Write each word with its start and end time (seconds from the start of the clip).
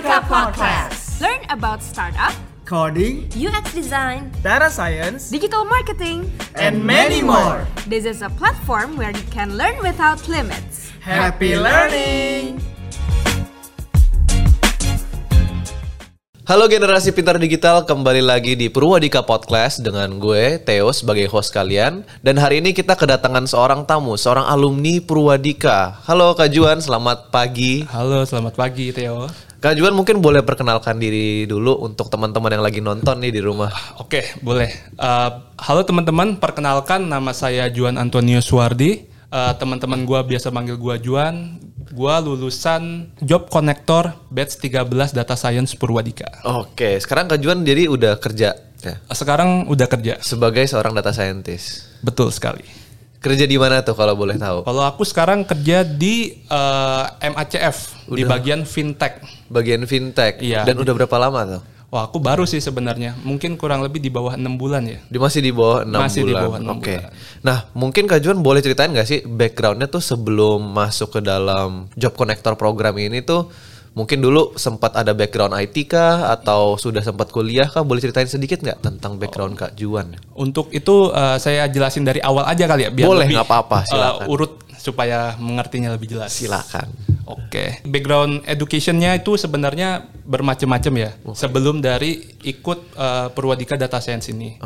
Purwadika 0.00 0.24
Podcast. 0.32 1.20
Learn 1.20 1.44
about 1.52 1.84
startup, 1.84 2.32
coding, 2.64 3.28
UX 3.36 3.76
design, 3.76 4.32
data 4.40 4.72
science, 4.72 5.28
digital 5.28 5.68
marketing. 5.68 6.24
and 6.56 6.80
many 6.80 7.20
more. 7.20 7.68
This 7.84 8.08
is 8.08 8.24
a 8.24 8.32
platform 8.32 8.96
where 8.96 9.12
you 9.12 9.26
can 9.28 9.60
learn 9.60 9.76
without 9.84 10.24
limits. 10.24 10.88
Happy 11.04 11.52
learning! 11.52 12.64
Halo 16.48 16.64
generasi 16.64 17.12
pintar 17.12 17.36
digital, 17.36 17.84
kembali 17.84 18.24
lagi 18.24 18.56
di 18.56 18.72
Purwadika 18.72 19.20
Podcast 19.20 19.84
dengan 19.84 20.16
gue, 20.16 20.64
Theo, 20.64 20.96
sebagai 20.96 21.28
host 21.28 21.52
kalian. 21.52 22.08
Dan 22.24 22.40
hari 22.40 22.64
ini 22.64 22.72
kita 22.72 22.96
kedatangan 22.96 23.44
seorang 23.44 23.84
tamu, 23.84 24.16
seorang 24.16 24.48
alumni 24.48 24.96
Purwadika. 25.04 26.00
Halo 26.08 26.32
Kak 26.32 26.48
Juan, 26.48 26.80
selamat 26.80 27.28
pagi. 27.28 27.84
Halo, 27.84 28.24
selamat 28.24 28.56
pagi 28.56 28.96
Theo. 28.96 29.28
Kak 29.60 29.76
Juan 29.76 29.92
mungkin 29.92 30.24
boleh 30.24 30.40
perkenalkan 30.40 30.96
diri 30.96 31.44
dulu 31.44 31.84
untuk 31.84 32.08
teman-teman 32.08 32.48
yang 32.56 32.64
lagi 32.64 32.80
nonton 32.80 33.20
nih 33.20 33.28
di 33.28 33.44
rumah. 33.44 33.68
Oke, 34.00 34.24
boleh. 34.40 34.72
Uh, 34.96 35.44
halo 35.60 35.84
teman-teman, 35.84 36.40
perkenalkan 36.40 37.04
nama 37.04 37.28
saya 37.36 37.68
Juan 37.68 38.00
Antonio 38.00 38.40
Suwardi. 38.40 39.04
Uh, 39.28 39.52
teman-teman 39.60 40.08
gua 40.08 40.24
biasa 40.24 40.48
manggil 40.48 40.80
gua 40.80 40.96
Juan. 40.96 41.60
Gua 41.92 42.24
lulusan 42.24 43.12
Job 43.20 43.52
Connector 43.52 44.16
batch 44.32 44.64
13 44.64 45.12
Data 45.12 45.36
Science 45.36 45.76
Purwadika. 45.76 46.40
Oke, 46.48 46.96
sekarang 46.96 47.28
Kak 47.28 47.44
Juan 47.44 47.60
jadi 47.60 47.84
udah 47.84 48.16
kerja 48.16 48.56
ya, 48.80 48.96
Sekarang 49.12 49.68
udah 49.68 49.86
kerja. 49.92 50.16
sebagai 50.24 50.64
seorang 50.64 50.96
data 50.96 51.12
scientist. 51.12 52.00
Betul 52.00 52.32
sekali. 52.32 52.64
Kerja 53.20 53.44
di 53.44 53.60
mana 53.60 53.84
tuh 53.84 53.92
kalau 53.92 54.16
boleh 54.16 54.40
tahu? 54.40 54.64
Kalau 54.64 54.80
aku 54.80 55.04
sekarang 55.04 55.44
kerja 55.44 55.84
di 55.84 56.40
uh, 56.48 57.04
MACF 57.20 58.08
di 58.08 58.24
bagian 58.24 58.64
fintech. 58.64 59.20
Bagian 59.52 59.84
fintech. 59.84 60.40
Iya. 60.40 60.64
Dan 60.64 60.80
udah 60.80 60.96
berapa 60.96 61.16
lama 61.20 61.40
tuh? 61.44 61.62
Wah, 61.90 62.06
aku 62.06 62.16
baru 62.22 62.46
sih 62.46 62.62
sebenarnya. 62.62 63.18
Mungkin 63.20 63.58
kurang 63.58 63.82
lebih 63.84 63.98
di 64.00 64.08
bawah 64.08 64.38
enam 64.38 64.54
bulan 64.54 64.86
ya. 64.86 65.02
Di 65.10 65.18
masih 65.20 65.42
di 65.42 65.50
bawah 65.50 65.82
6 65.82 65.90
Masih 65.90 66.22
di 66.22 66.32
bulan. 66.32 66.42
bawah 66.46 66.58
enam 66.62 66.78
Oke. 66.78 66.94
bulan. 66.96 67.12
Nah, 67.42 67.58
mungkin 67.74 68.04
Kak 68.06 68.20
Juan 68.22 68.38
boleh 68.40 68.62
ceritain 68.62 68.94
nggak 68.94 69.08
sih 69.10 69.20
backgroundnya 69.26 69.90
tuh 69.90 69.98
sebelum 69.98 70.62
masuk 70.70 71.18
ke 71.18 71.20
dalam 71.20 71.90
Job 71.98 72.14
Connector 72.14 72.54
program 72.54 72.94
ini 72.94 73.26
tuh 73.26 73.50
mungkin 73.92 74.22
dulu 74.22 74.54
sempat 74.54 74.94
ada 74.94 75.10
background 75.12 75.54
IT 75.58 75.90
kah 75.90 76.30
atau 76.30 76.78
sudah 76.78 77.02
sempat 77.02 77.34
kuliah 77.34 77.66
kah? 77.66 77.82
Boleh 77.82 78.00
ceritain 78.02 78.30
sedikit 78.30 78.62
nggak 78.62 78.80
tentang 78.82 79.18
background 79.18 79.58
Kak 79.58 79.74
Juan? 79.74 80.14
Untuk 80.34 80.70
itu 80.70 81.10
uh, 81.10 81.36
saya 81.36 81.66
jelasin 81.66 82.06
dari 82.06 82.22
awal 82.22 82.46
aja 82.46 82.64
kali 82.70 82.86
ya 82.86 82.90
biar 82.90 83.06
Boleh, 83.06 83.26
lebih, 83.26 83.34
nggak 83.38 83.48
apa-apa, 83.50 83.78
uh, 83.82 83.86
silakan. 83.86 84.26
urut 84.30 84.52
supaya 84.80 85.36
mengertinya 85.36 85.92
lebih 85.92 86.16
jelas. 86.16 86.32
Silakan. 86.32 86.88
Oke, 87.28 87.78
background 87.86 88.42
educationnya 88.48 89.14
itu 89.20 89.38
sebenarnya 89.38 90.08
bermacam-macam 90.26 90.92
ya. 90.98 91.10
Sebelum 91.36 91.78
dari 91.78 92.18
ikut 92.42 92.96
uh, 92.98 93.28
Purwadika 93.30 93.78
Data 93.78 94.02
Science 94.02 94.32
ini. 94.32 94.58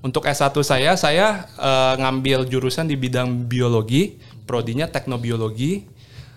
Untuk 0.00 0.22
S1 0.22 0.54
saya, 0.62 0.94
saya 0.94 1.50
uh, 1.58 1.98
ngambil 1.98 2.46
jurusan 2.46 2.86
di 2.86 2.94
bidang 2.94 3.50
biologi, 3.50 4.16
prodinya 4.46 4.86
teknobiologi. 4.86 5.82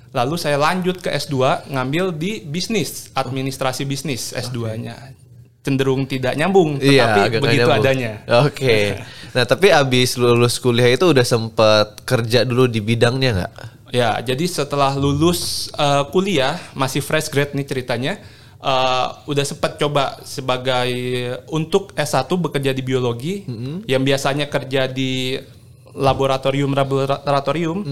Lalu 0.10 0.36
saya 0.42 0.58
lanjut 0.58 0.98
ke 0.98 1.10
S2 1.14 1.70
ngambil 1.70 2.18
di 2.18 2.42
bisnis, 2.42 3.14
administrasi 3.14 3.86
bisnis 3.86 4.34
S2-nya. 4.34 5.14
Cenderung 5.60 6.08
tidak 6.08 6.34
nyambung, 6.40 6.80
tetapi 6.80 6.96
Iya, 6.96 7.06
agak 7.06 7.30
nggak 7.30 7.42
begitu 7.44 7.62
nyambung. 7.70 7.84
adanya. 7.86 8.12
Oke. 8.48 8.78
Nah, 9.30 9.46
tapi 9.46 9.70
abis 9.70 10.18
lulus 10.18 10.58
kuliah 10.58 10.90
itu 10.90 11.06
udah 11.06 11.22
sempat 11.22 12.02
kerja 12.02 12.42
dulu 12.42 12.66
di 12.66 12.82
bidangnya 12.82 13.30
nggak? 13.30 13.54
Ya, 13.94 14.18
jadi 14.26 14.42
setelah 14.50 14.98
lulus 14.98 15.70
uh, 15.78 16.10
kuliah, 16.10 16.58
masih 16.74 16.98
fresh 17.06 17.30
grade 17.30 17.54
nih 17.54 17.62
ceritanya, 17.62 18.18
uh, 18.58 19.22
udah 19.30 19.46
sempat 19.46 19.78
coba 19.78 20.18
sebagai 20.26 20.90
untuk 21.54 21.94
S1 21.94 22.26
bekerja 22.26 22.74
di 22.74 22.82
biologi, 22.82 23.46
yang 23.86 24.02
biasanya 24.02 24.50
kerja 24.50 24.90
di 24.90 25.38
laboratorium 25.94 26.74
laboratorium, 26.74 27.86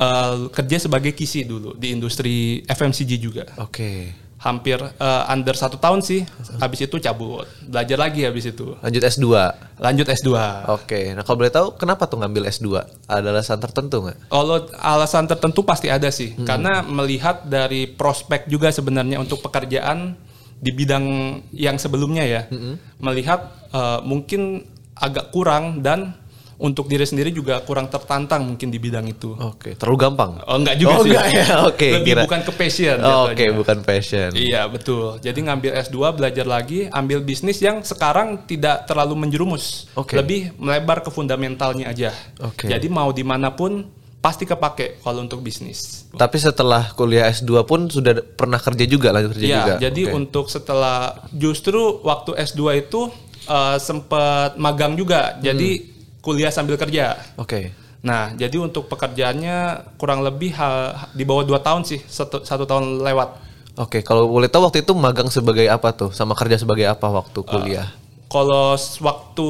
uh, 0.00 0.48
kerja 0.48 0.80
sebagai 0.80 1.12
kisi 1.12 1.44
dulu 1.44 1.76
di 1.76 1.92
industri 1.92 2.64
FMCG 2.64 3.10
juga. 3.20 3.44
Oke. 3.60 4.16
Hampir 4.40 4.80
uh, 4.80 5.28
under 5.28 5.52
satu 5.52 5.76
tahun 5.76 6.00
sih, 6.00 6.24
habis 6.64 6.80
itu 6.80 6.96
cabut, 6.96 7.44
belajar 7.60 8.00
lagi 8.00 8.24
habis 8.24 8.48
itu, 8.48 8.72
Lanjut 8.80 9.04
S2. 9.04 9.28
lanjut 9.76 10.08
S2. 10.08 10.32
Oke. 10.80 11.12
Nah, 11.12 11.20
kalau 11.28 11.44
boleh 11.44 11.52
tahu 11.52 11.76
kenapa 11.76 12.08
tuh 12.08 12.24
ngambil 12.24 12.48
S2? 12.48 12.72
Ada 13.04 13.36
alasan 13.36 13.60
tertentu 13.60 14.00
nggak? 14.08 14.32
Kalau 14.32 14.64
alasan 14.80 15.28
tertentu 15.28 15.60
pasti 15.60 15.92
ada 15.92 16.08
sih, 16.08 16.32
karena 16.40 16.80
melihat 16.80 17.44
dari 17.44 17.84
prospek 17.84 18.48
juga 18.48 18.72
sebenarnya 18.72 19.20
untuk 19.20 19.44
pekerjaan 19.44 20.16
di 20.56 20.72
bidang 20.72 21.04
yang 21.52 21.76
sebelumnya 21.76 22.24
ya, 22.24 22.48
melihat 22.96 23.44
eh, 23.76 24.00
mungkin 24.08 24.64
agak 24.96 25.36
kurang 25.36 25.84
dan 25.84 26.16
untuk 26.60 26.86
diri 26.86 27.02
sendiri 27.02 27.28
juga 27.30 27.58
kurang 27.60 27.88
tertantang 27.88 28.44
mungkin 28.44 28.68
di 28.68 28.76
bidang 28.76 29.08
itu. 29.08 29.32
Oke, 29.34 29.74
terlalu 29.74 29.96
gampang. 29.98 30.44
Oh 30.44 30.54
enggak 30.54 30.76
juga 30.76 30.92
Oh, 30.92 31.00
sih. 31.00 31.10
enggak 31.10 31.26
ya? 31.30 31.46
Oke, 31.70 31.88
Lebih 31.90 32.04
kira- 32.06 32.24
bukan 32.24 32.40
ke 32.42 32.52
passion. 32.52 32.96
Oh, 32.98 33.08
Oke, 33.24 33.32
jatuhnya. 33.34 33.56
bukan 33.56 33.78
passion. 33.80 34.30
Iya 34.30 34.62
betul. 34.66 35.06
Jadi 35.18 35.38
ngambil 35.40 35.72
S2 35.80 35.96
belajar 36.12 36.46
lagi, 36.46 36.84
ambil 36.86 37.18
bisnis 37.20 37.58
yang 37.58 37.80
sekarang 37.80 38.44
tidak 38.44 38.84
terlalu 38.84 39.16
menjerumus, 39.18 39.88
Oke. 39.92 40.14
lebih 40.14 40.52
melebar 40.54 41.00
ke 41.00 41.08
fundamentalnya 41.08 41.88
aja. 41.88 42.12
Oke. 42.38 42.66
Jadi 42.66 42.86
mau 42.86 43.08
di 43.08 43.22
mana 43.22 43.48
pun 43.50 43.88
pasti 44.16 44.44
kepake 44.44 45.00
kalau 45.00 45.24
untuk 45.24 45.40
bisnis. 45.40 46.04
Tapi 46.12 46.36
setelah 46.36 46.92
kuliah 46.92 47.24
S2 47.26 47.64
pun 47.64 47.88
sudah 47.88 48.12
pernah 48.20 48.58
kerja 48.58 48.84
juga, 48.84 49.10
lanjut 49.10 49.32
kerja 49.32 49.46
Iya, 49.46 49.56
juga. 49.56 49.74
jadi 49.80 50.02
Oke. 50.04 50.12
untuk 50.14 50.44
setelah 50.46 50.96
justru 51.32 51.80
waktu 52.02 52.36
S2 52.38 52.60
itu 52.78 53.08
eh, 53.42 53.78
sempat 53.80 54.54
magang 54.54 54.92
juga. 54.92 55.40
Jadi 55.40 55.70
Hmm. 55.80 55.88
Kuliah 56.20 56.48
sambil 56.48 56.76
kerja. 56.76 57.16
Oke. 57.36 57.72
Nah, 58.00 58.32
jadi 58.32 58.56
untuk 58.56 58.88
pekerjaannya 58.88 59.56
kurang 59.96 60.24
lebih 60.24 60.56
ha- 60.56 61.12
di 61.12 61.20
bawah 61.20 61.44
2 61.44 61.60
tahun 61.60 61.82
sih, 61.84 62.00
satu, 62.00 62.40
satu 62.40 62.64
tahun 62.64 63.00
lewat. 63.00 63.28
Oke, 63.76 64.00
kalau 64.00 64.24
boleh 64.26 64.48
tahu 64.48 64.64
waktu 64.66 64.80
itu 64.80 64.92
magang 64.92 65.28
sebagai 65.28 65.68
apa 65.68 65.92
tuh? 65.92 66.10
Sama 66.10 66.32
kerja 66.32 66.56
sebagai 66.56 66.84
apa 66.84 67.06
waktu 67.06 67.40
kuliah? 67.42 67.88
Kalau 68.26 68.72
s- 68.72 68.96
waktu 69.00 69.48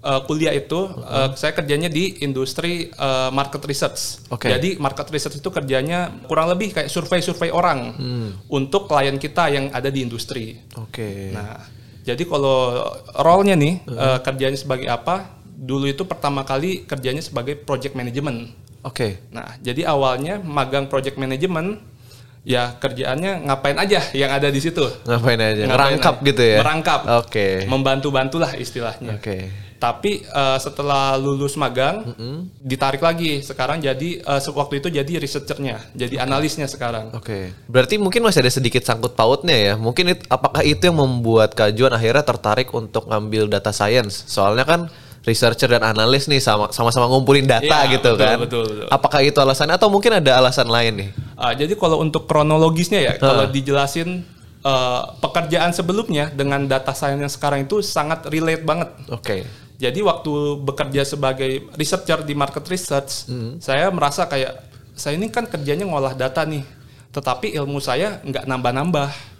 uh, 0.00 0.20
kuliah 0.24 0.50
itu 0.52 0.90
uh, 0.90 1.32
saya 1.34 1.54
kerjanya 1.54 1.86
di 1.86 2.18
industri 2.20 2.90
uh, 2.92 3.30
market 3.30 3.62
research. 3.62 4.26
Oke. 4.28 4.50
Jadi 4.50 4.74
market 4.76 5.06
research 5.08 5.38
itu 5.38 5.48
kerjanya 5.48 6.12
kurang 6.26 6.50
lebih 6.50 6.74
kayak 6.74 6.90
survei-survei 6.90 7.50
orang 7.50 7.94
untuk 8.48 8.86
klien 8.86 9.16
kita 9.16 9.48
yang 9.48 9.70
ada 9.70 9.86
di 9.88 10.02
industri. 10.02 10.58
Oke. 10.76 11.30
Nah, 11.30 11.62
jadi 12.02 12.20
kalau 12.26 12.84
role-nya 13.16 13.54
nih 13.54 13.86
uh, 13.86 14.18
kerjanya 14.18 14.58
sebagai 14.58 14.90
apa? 14.90 15.43
Dulu 15.64 15.88
itu 15.88 16.04
pertama 16.04 16.44
kali 16.44 16.84
kerjanya 16.84 17.24
sebagai 17.24 17.56
project 17.56 17.96
management. 17.96 18.52
Oke. 18.84 19.16
Nah, 19.32 19.56
jadi 19.58 19.88
awalnya 19.88 20.36
magang 20.38 20.86
project 20.86 21.16
management 21.16 21.80
ya 22.44 22.76
kerjaannya 22.76 23.48
ngapain 23.48 23.80
aja 23.80 24.04
yang 24.12 24.28
ada 24.28 24.52
di 24.52 24.60
situ. 24.60 24.84
Ngapain 25.08 25.40
aja? 25.40 25.64
Ngapain 25.64 25.68
Ngerangkap 25.72 26.14
aja. 26.14 26.28
gitu 26.28 26.42
ya? 26.44 26.58
Merangkap. 26.60 27.00
Oke. 27.24 27.46
Membantu-bantulah 27.64 28.52
istilahnya. 28.54 29.16
Oke. 29.16 29.48
Tapi 29.74 30.24
eh, 30.24 30.58
setelah 30.60 31.12
lulus 31.16 31.56
magang, 31.56 32.12
ditarik 32.56 33.00
lagi. 33.00 33.40
Sekarang 33.40 33.80
jadi 33.80 34.16
se- 34.40 34.52
waktu 34.52 34.80
itu 34.80 34.88
jadi 34.88 35.12
researchernya, 35.16 35.92
jadi 35.92 36.24
analisnya 36.24 36.64
sekarang. 36.64 37.12
Oke. 37.12 37.52
Berarti 37.68 37.96
mungkin 37.96 38.24
masih 38.24 38.40
ada 38.40 38.52
sedikit 38.52 38.80
sangkut 38.80 39.12
pautnya 39.12 39.52
ya. 39.52 39.72
Mungkin 39.76 40.12
it- 40.12 40.24
apakah 40.28 40.60
itu 40.60 40.88
yang 40.88 40.96
membuat 40.96 41.52
Kak 41.52 41.72
Juan 41.72 41.92
akhirnya 41.92 42.24
tertarik 42.24 42.72
untuk 42.72 43.08
ngambil 43.08 43.48
data 43.48 43.72
science? 43.72 44.24
Soalnya 44.24 44.64
kan 44.64 44.80
researcher 45.24 45.66
dan 45.66 45.82
analis 45.82 46.28
nih 46.28 46.38
sama 46.38 46.68
sama-sama 46.68 47.08
ngumpulin 47.08 47.48
data 47.48 47.64
Iya, 47.84 47.96
gitu 47.96 48.12
betul, 48.12 48.20
kan. 48.20 48.38
betul, 48.40 48.64
betul. 48.68 48.86
Apakah 48.88 49.20
itu 49.20 49.38
alasannya 49.40 49.74
atau 49.74 49.88
mungkin 49.88 50.20
ada 50.20 50.36
alasan 50.36 50.68
lain 50.68 50.92
nih? 51.00 51.08
Ah, 51.34 51.52
jadi 51.52 51.72
kalau 51.74 51.98
untuk 51.98 52.28
kronologisnya 52.28 53.00
ya, 53.00 53.12
kalau 53.16 53.48
dijelasin 53.48 54.22
eh, 54.60 55.02
pekerjaan 55.20 55.72
sebelumnya 55.72 56.28
dengan 56.28 56.64
data 56.64 56.92
science 56.92 57.20
yang 57.20 57.32
sekarang 57.32 57.64
itu 57.64 57.80
sangat 57.80 58.24
relate 58.28 58.64
banget. 58.64 58.88
Oke. 59.08 59.44
Jadi 59.74 60.00
waktu 60.00 60.32
bekerja 60.62 61.02
sebagai 61.04 61.68
researcher 61.74 62.22
di 62.22 62.32
market 62.32 62.64
research, 62.64 63.26
Hmm. 63.26 63.58
saya 63.58 63.90
merasa 63.90 64.24
kayak 64.24 64.56
saya 64.94 65.18
ini 65.18 65.28
kan 65.28 65.44
kerjanya 65.44 65.84
ngolah 65.84 66.14
data 66.14 66.46
nih, 66.46 66.62
tetapi 67.10 67.52
ilmu 67.52 67.76
saya 67.76 68.22
nggak 68.22 68.46
nambah-nambah. 68.46 69.33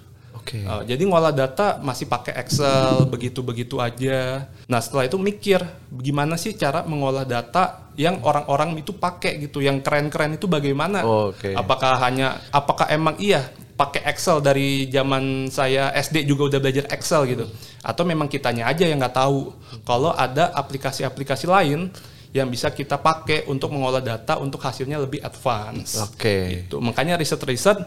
Oke. 0.44 0.60
Uh, 0.60 0.84
jadi 0.84 1.00
ngolah 1.08 1.32
data 1.32 1.80
masih 1.80 2.04
pakai 2.04 2.36
Excel 2.36 3.08
begitu-begitu 3.08 3.80
aja. 3.80 4.44
Nah 4.68 4.78
setelah 4.84 5.08
itu 5.08 5.16
mikir 5.16 5.64
gimana 5.88 6.36
sih 6.36 6.52
cara 6.52 6.84
mengolah 6.84 7.24
data 7.24 7.88
yang 7.96 8.20
orang-orang 8.20 8.76
itu 8.76 8.92
pakai 8.92 9.40
gitu, 9.40 9.64
yang 9.64 9.80
keren-keren 9.80 10.36
itu 10.36 10.44
bagaimana? 10.44 11.00
Oke. 11.00 11.56
Apakah 11.56 11.96
hanya, 12.04 12.44
apakah 12.52 12.92
emang 12.92 13.16
iya 13.16 13.48
pakai 13.74 14.04
Excel 14.04 14.44
dari 14.44 14.86
zaman 14.92 15.48
saya 15.48 15.90
SD 15.96 16.28
juga 16.28 16.52
udah 16.52 16.60
belajar 16.60 16.84
Excel 16.92 17.24
gitu? 17.24 17.48
Atau 17.80 18.04
memang 18.04 18.28
kitanya 18.28 18.68
aja 18.68 18.84
yang 18.84 19.00
nggak 19.00 19.16
tahu 19.16 19.48
kalau 19.88 20.12
ada 20.12 20.52
aplikasi-aplikasi 20.52 21.48
lain 21.48 21.88
yang 22.34 22.50
bisa 22.50 22.74
kita 22.74 22.98
pakai 22.98 23.46
untuk 23.46 23.70
mengolah 23.70 24.02
data 24.02 24.42
untuk 24.42 24.58
hasilnya 24.58 24.98
lebih 24.98 25.22
advance. 25.22 26.02
Oke. 26.02 26.66
Gitu. 26.66 26.82
Makanya 26.82 27.14
riset-riset 27.14 27.78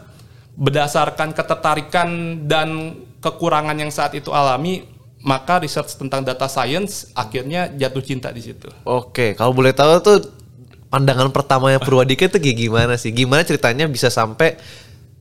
berdasarkan 0.58 1.30
ketertarikan 1.38 2.08
dan 2.50 2.98
kekurangan 3.22 3.78
yang 3.78 3.94
saat 3.94 4.18
itu 4.18 4.34
alami, 4.34 4.82
maka 5.22 5.62
research 5.62 5.94
tentang 5.94 6.26
data 6.26 6.50
science 6.50 7.14
akhirnya 7.14 7.70
jatuh 7.70 8.02
cinta 8.02 8.34
di 8.34 8.42
situ. 8.42 8.66
Oke, 8.82 9.38
kalau 9.38 9.54
boleh 9.54 9.70
tahu 9.70 10.02
tuh 10.02 10.18
pandangan 10.90 11.30
pertamanya 11.30 11.78
Purwadika 11.78 12.26
itu 12.26 12.42
kayak 12.42 12.58
gimana 12.58 12.94
sih? 12.98 13.14
Gimana 13.14 13.46
ceritanya 13.46 13.86
bisa 13.86 14.10
sampai 14.10 14.58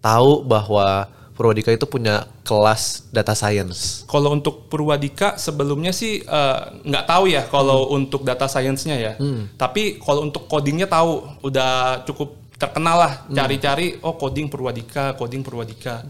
tahu 0.02 0.42
bahwa 0.42 1.06
Purwadika 1.38 1.70
itu 1.70 1.86
punya 1.86 2.26
kelas 2.42 3.06
data 3.14 3.38
science? 3.38 4.10
Kalau 4.10 4.34
untuk 4.34 4.66
Purwadika 4.74 5.38
sebelumnya 5.38 5.94
sih 5.94 6.26
eh, 6.26 6.60
nggak 6.82 7.06
tahu 7.06 7.30
ya 7.30 7.46
kalau 7.46 7.94
untuk 7.94 8.26
data 8.26 8.50
science-nya 8.50 8.98
ya. 8.98 9.14
Tapi 9.54 10.02
kalau 10.02 10.26
untuk 10.26 10.50
codingnya 10.50 10.90
tahu, 10.90 11.46
udah 11.46 12.02
cukup 12.10 12.47
terkenal 12.58 12.98
lah. 12.98 13.14
Cari-cari, 13.30 14.02
oh 14.02 14.18
coding 14.18 14.50
Purwadika, 14.50 15.14
coding 15.14 15.42
Purwadika. 15.42 16.02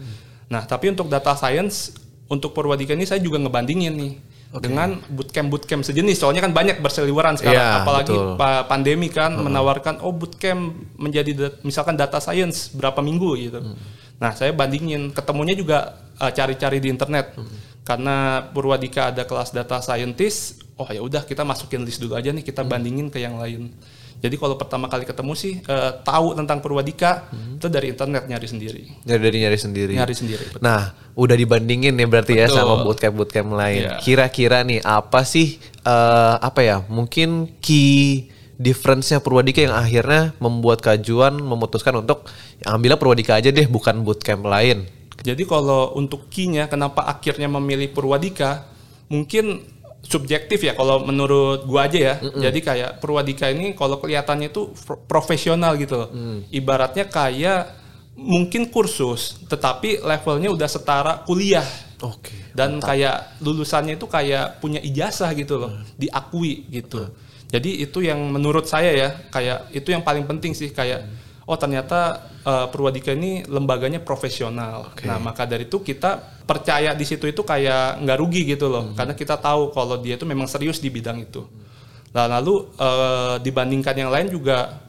Nah 0.48 0.64
tapi 0.64 0.88
untuk 0.88 1.06
data 1.06 1.32
science, 1.32 1.92
untuk 2.26 2.52
Purwadika 2.52 2.92
ini 2.92 3.04
saya 3.04 3.20
juga 3.20 3.36
ngebandingin 3.38 3.94
nih 3.94 4.12
dengan 4.64 4.96
bootcamp 5.12 5.48
bootcamp 5.52 5.84
sejenis. 5.84 6.24
Soalnya 6.24 6.40
kan 6.40 6.56
banyak 6.56 6.80
berseliweran 6.80 7.36
sekarang, 7.36 7.60
Iya, 7.60 7.84
apalagi 7.84 8.16
betul. 8.16 8.40
pa- 8.40 8.64
pandemi 8.64 9.12
kan 9.12 9.36
menawarkan 9.36 10.00
oh 10.00 10.12
bootcamp 10.12 10.72
menjadi 10.96 11.52
misalkan 11.60 12.00
data 12.00 12.16
science 12.16 12.72
berapa 12.72 13.04
minggu 13.04 13.30
gitu. 13.36 13.60
Nah, 14.18 14.32
saya 14.34 14.50
bandingin 14.50 15.12
ketemunya 15.12 15.52
juga 15.54 16.00
uh, 16.18 16.32
cari-cari 16.32 16.80
di 16.80 16.88
internet. 16.88 17.36
Karena 17.84 18.44
Purwadika 18.52 19.08
ada 19.12 19.24
kelas 19.24 19.52
data 19.52 19.80
scientist, 19.80 20.60
oh 20.76 20.84
ya 20.88 21.00
udah 21.00 21.24
kita 21.24 21.40
masukin 21.40 21.84
list 21.84 22.04
dulu 22.04 22.16
aja 22.16 22.28
nih 22.28 22.44
kita 22.44 22.60
bandingin 22.60 23.08
ke 23.08 23.16
yang 23.20 23.40
lain. 23.40 23.72
Jadi 24.18 24.34
kalau 24.34 24.58
pertama 24.58 24.90
kali 24.90 25.06
ketemu 25.06 25.32
sih 25.38 25.62
uh, 25.70 25.94
tahu 26.02 26.34
tentang 26.34 26.58
Purwadika 26.58 27.30
itu 27.30 27.70
dari 27.70 27.94
internet 27.94 28.26
nyari 28.26 28.46
sendiri. 28.50 28.82
Dari 29.06 29.20
dari 29.22 29.36
nyari 29.46 29.58
sendiri. 29.58 29.92
Nyari 29.94 30.14
sendiri. 30.14 30.44
betul. 30.50 30.62
Nah, 30.66 30.90
udah 31.14 31.36
dibandingin 31.38 31.94
ya 31.94 32.06
berarti 32.10 32.34
ya 32.34 32.50
Betul. 32.50 32.58
sama 32.58 32.74
bootcamp 32.82 33.14
bootcamp 33.14 33.50
lain. 33.54 33.82
Iya. 33.86 34.02
Kira-kira 34.02 34.66
nih 34.66 34.82
apa 34.82 35.22
sih 35.22 35.62
eh, 35.86 36.34
apa 36.38 36.60
ya? 36.66 36.82
Mungkin 36.90 37.58
key 37.62 38.26
difference-nya 38.58 39.22
Purwadika 39.22 39.62
yang 39.62 39.78
akhirnya 39.78 40.34
membuat 40.42 40.82
kajuan 40.82 41.38
memutuskan 41.38 41.94
untuk 41.94 42.26
ya, 42.58 42.74
ambilnya 42.74 42.98
Purwadika 42.98 43.38
aja 43.38 43.54
deh, 43.54 43.70
bukan 43.70 44.02
bootcamp 44.02 44.42
lain. 44.42 44.82
Jadi 45.22 45.46
kalau 45.46 45.94
untuk 45.94 46.26
key-nya 46.30 46.66
kenapa 46.66 47.06
akhirnya 47.06 47.46
memilih 47.46 47.90
Purwadika 47.94 48.66
mungkin 49.10 49.62
subjektif 50.02 50.62
ya 50.62 50.72
kalau 50.72 51.04
menurut 51.04 51.66
gua 51.66 51.86
aja 51.90 51.98
ya. 51.98 52.14
Jadi 52.20 52.58
kayak 52.62 53.02
Purwadika 53.02 53.50
ini 53.50 53.74
kalau 53.74 53.98
kelihatannya 53.98 54.48
itu 54.48 54.72
pro- 54.86 55.00
profesional 55.04 55.74
gitu 55.76 55.94
loh. 55.98 56.08
Ibaratnya 56.48 57.08
kayak 57.10 57.74
mungkin 58.18 58.66
kursus 58.70 59.38
tetapi 59.46 60.02
levelnya 60.02 60.50
udah 60.50 60.68
setara 60.70 61.22
kuliah. 61.22 61.66
Oke. 62.02 62.30
Dan 62.54 62.78
kayak 62.78 63.42
lulusannya 63.42 63.98
itu 63.98 64.06
kayak 64.06 64.62
punya 64.62 64.78
ijazah 64.78 65.30
gitu 65.34 65.58
loh, 65.58 65.74
diakui 65.98 66.66
gitu. 66.70 67.10
Jadi 67.48 67.80
itu 67.82 68.04
yang 68.04 68.18
menurut 68.28 68.68
saya 68.68 68.92
ya, 68.92 69.08
kayak 69.32 69.72
itu 69.72 69.88
yang 69.90 70.04
paling 70.04 70.26
penting 70.28 70.52
sih 70.54 70.70
kayak 70.70 71.06
oh 71.48 71.56
ternyata 71.56 72.28
eh, 72.44 72.66
Purwadika 72.68 73.16
ini 73.16 73.40
lembaganya 73.48 74.04
profesional. 74.04 74.92
Nah, 75.08 75.16
maka 75.16 75.48
dari 75.48 75.64
itu 75.64 75.80
kita 75.80 76.44
percaya 76.44 76.92
di 76.92 77.04
situ 77.08 77.24
itu 77.24 77.40
kayak 77.40 78.04
nggak 78.04 78.18
rugi 78.20 78.44
gitu 78.44 78.68
loh, 78.68 78.92
karena 78.92 79.16
kita 79.16 79.40
tahu 79.40 79.72
kalau 79.72 79.96
dia 79.96 80.20
itu 80.20 80.28
memang 80.28 80.44
serius 80.44 80.76
di 80.76 80.92
bidang 80.92 81.24
itu. 81.24 81.48
Nah, 82.12 82.28
lalu 82.28 82.68
eh, 82.76 83.36
dibandingkan 83.40 83.96
yang 83.96 84.12
lain 84.12 84.28
juga 84.28 84.84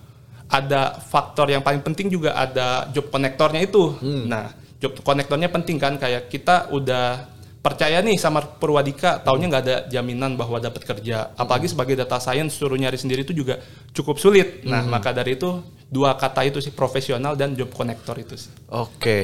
ada 0.49 0.97
faktor 0.99 1.47
yang 1.47 1.63
paling 1.63 1.79
penting 1.79 2.11
juga 2.11 2.35
ada 2.35 2.91
job 2.91 3.07
konektornya 3.07 3.63
itu. 3.63 3.95
Nah, 4.27 4.51
job 4.83 4.99
konektornya 4.99 5.47
penting 5.47 5.79
kan 5.79 5.95
kayak 5.95 6.27
kita 6.27 6.73
udah 6.75 7.37
percaya 7.59 7.99
nih 8.01 8.15
sama 8.17 8.41
Purwadika, 8.41 9.19
taunya 9.21 9.45
nggak 9.51 9.63
ada 9.67 9.77
jaminan 9.91 10.33
bahwa 10.39 10.57
dapat 10.57 10.83
kerja. 10.83 11.35
Apalagi 11.37 11.69
sebagai 11.69 11.95
data 11.95 12.17
science 12.17 12.57
suruh 12.57 12.79
nyari 12.79 12.97
sendiri 12.97 13.27
itu 13.27 13.35
juga 13.35 13.61
cukup 13.93 14.17
sulit. 14.17 14.63
Nah, 14.65 14.83
maka 14.87 15.13
dari 15.13 15.37
itu 15.37 15.78
dua 15.89 16.13
kata 16.15 16.45
itu 16.45 16.61
sih 16.61 16.69
profesional 16.69 17.33
dan 17.33 17.57
job 17.57 17.73
konektor 17.73 18.13
itu 18.15 18.37
sih. 18.37 18.53
Oke. 18.69 19.21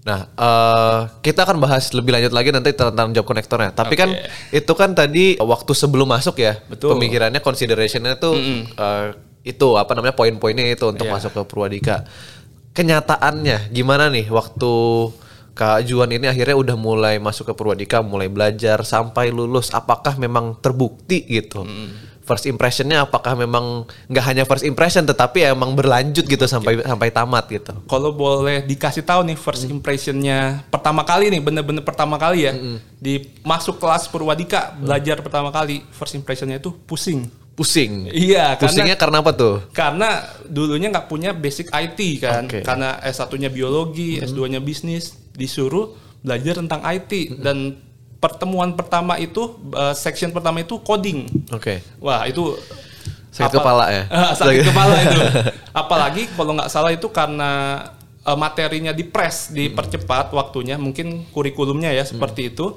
Nah, 0.00 0.32
eh, 0.32 1.00
kita 1.20 1.44
akan 1.44 1.60
bahas 1.60 1.92
lebih 1.92 2.16
lanjut 2.16 2.32
lagi 2.32 2.48
nanti 2.48 2.72
tentang 2.72 3.12
job 3.12 3.26
connectornya. 3.26 3.74
Tapi 3.76 3.94
kan 4.00 4.08
itu 4.48 4.72
kan 4.72 4.96
tadi 4.96 5.36
waktu 5.36 5.72
sebelum 5.76 6.08
masuk 6.08 6.40
ya, 6.40 6.56
Betul. 6.70 6.96
pemikirannya, 6.96 7.42
considerationnya 7.44 8.16
tuh 8.16 8.32
eh, 8.64 9.06
itu 9.44 9.68
apa 9.76 9.92
namanya 9.92 10.16
poin-poinnya 10.16 10.64
itu 10.72 10.88
untuk 10.88 11.04
Iya. 11.04 11.14
masuk 11.20 11.30
ke 11.36 11.42
Purwadika. 11.44 12.08
Kenyataannya 12.72 13.74
gimana 13.74 14.08
nih 14.08 14.30
waktu 14.30 14.72
Kak 15.52 15.84
Juan 15.84 16.08
ini 16.08 16.24
akhirnya 16.24 16.56
udah 16.56 16.76
mulai 16.78 17.20
masuk 17.20 17.50
ke 17.50 17.54
Purwadika, 17.58 18.00
mulai 18.00 18.32
belajar 18.32 18.80
sampai 18.80 19.28
lulus. 19.28 19.68
Apakah 19.74 20.16
memang 20.16 20.56
terbukti 20.56 21.20
gitu? 21.28 21.66
First 22.20 22.46
impressionnya 22.46 23.02
apakah 23.08 23.34
memang 23.34 23.88
nggak 24.06 24.24
hanya 24.24 24.42
first 24.46 24.62
impression 24.62 25.02
tetapi 25.02 25.50
emang 25.50 25.74
berlanjut 25.74 26.28
gitu 26.28 26.46
sampai 26.46 26.78
sampai 26.84 27.08
tamat 27.10 27.44
gitu? 27.50 27.72
Kalau 27.90 28.14
boleh 28.14 28.62
dikasih 28.62 29.02
tahu 29.02 29.26
nih 29.26 29.36
first 29.40 29.66
impressionnya 29.66 30.62
pertama 30.70 31.02
kali 31.02 31.32
nih 31.32 31.42
bener-bener 31.42 31.82
pertama 31.82 32.20
kali 32.20 32.46
ya 32.46 32.52
di 33.00 33.24
masuk 33.42 33.80
kelas 33.82 34.06
Purwadika 34.06 34.76
belajar 34.78 35.18
pertama 35.24 35.50
kali 35.50 35.82
first 35.90 36.14
impressionnya 36.14 36.60
itu 36.62 36.70
pusing. 36.86 37.26
Pusing. 37.50 38.08
Iya, 38.08 38.56
Pusingnya 38.56 38.96
karena 38.96 39.20
apa 39.20 39.36
tuh? 39.36 39.60
karena 39.76 40.24
dulunya 40.48 40.88
nggak 40.88 41.12
punya 41.12 41.36
basic 41.36 41.68
IT 41.68 42.00
kan, 42.24 42.48
Oke. 42.48 42.64
karena 42.64 42.96
S1-nya 43.04 43.52
biologi, 43.52 44.16
S2-nya 44.16 44.64
bisnis, 44.64 45.12
disuruh 45.36 45.92
belajar 46.24 46.56
tentang 46.56 46.80
IT 46.88 47.36
dan 47.44 47.76
pertemuan 48.20 48.76
pertama 48.76 49.16
itu 49.16 49.56
eh, 49.72 49.94
section 49.96 50.30
pertama 50.30 50.60
itu 50.60 50.76
coding. 50.78 51.26
Oke. 51.50 51.80
Wah, 51.98 52.28
itu 52.28 52.54
Sakit 53.32 53.48
apa- 53.48 53.56
kepala 53.62 53.84
ya? 53.88 54.02
Ah, 54.14 54.32
sakit 54.36 54.62
kepala 54.62 54.94
itu. 55.00 55.20
Apalagi 55.82 56.28
kalau 56.36 56.52
nggak 56.54 56.70
salah 56.70 56.92
itu 56.92 57.08
karena 57.08 57.80
eh, 58.22 58.36
materinya 58.36 58.92
dipres, 58.92 59.50
dipercepat 59.50 60.30
waktunya, 60.30 60.76
mungkin 60.76 61.24
kurikulumnya 61.32 61.90
ya 61.90 62.04
seperti 62.04 62.52
itu. 62.52 62.76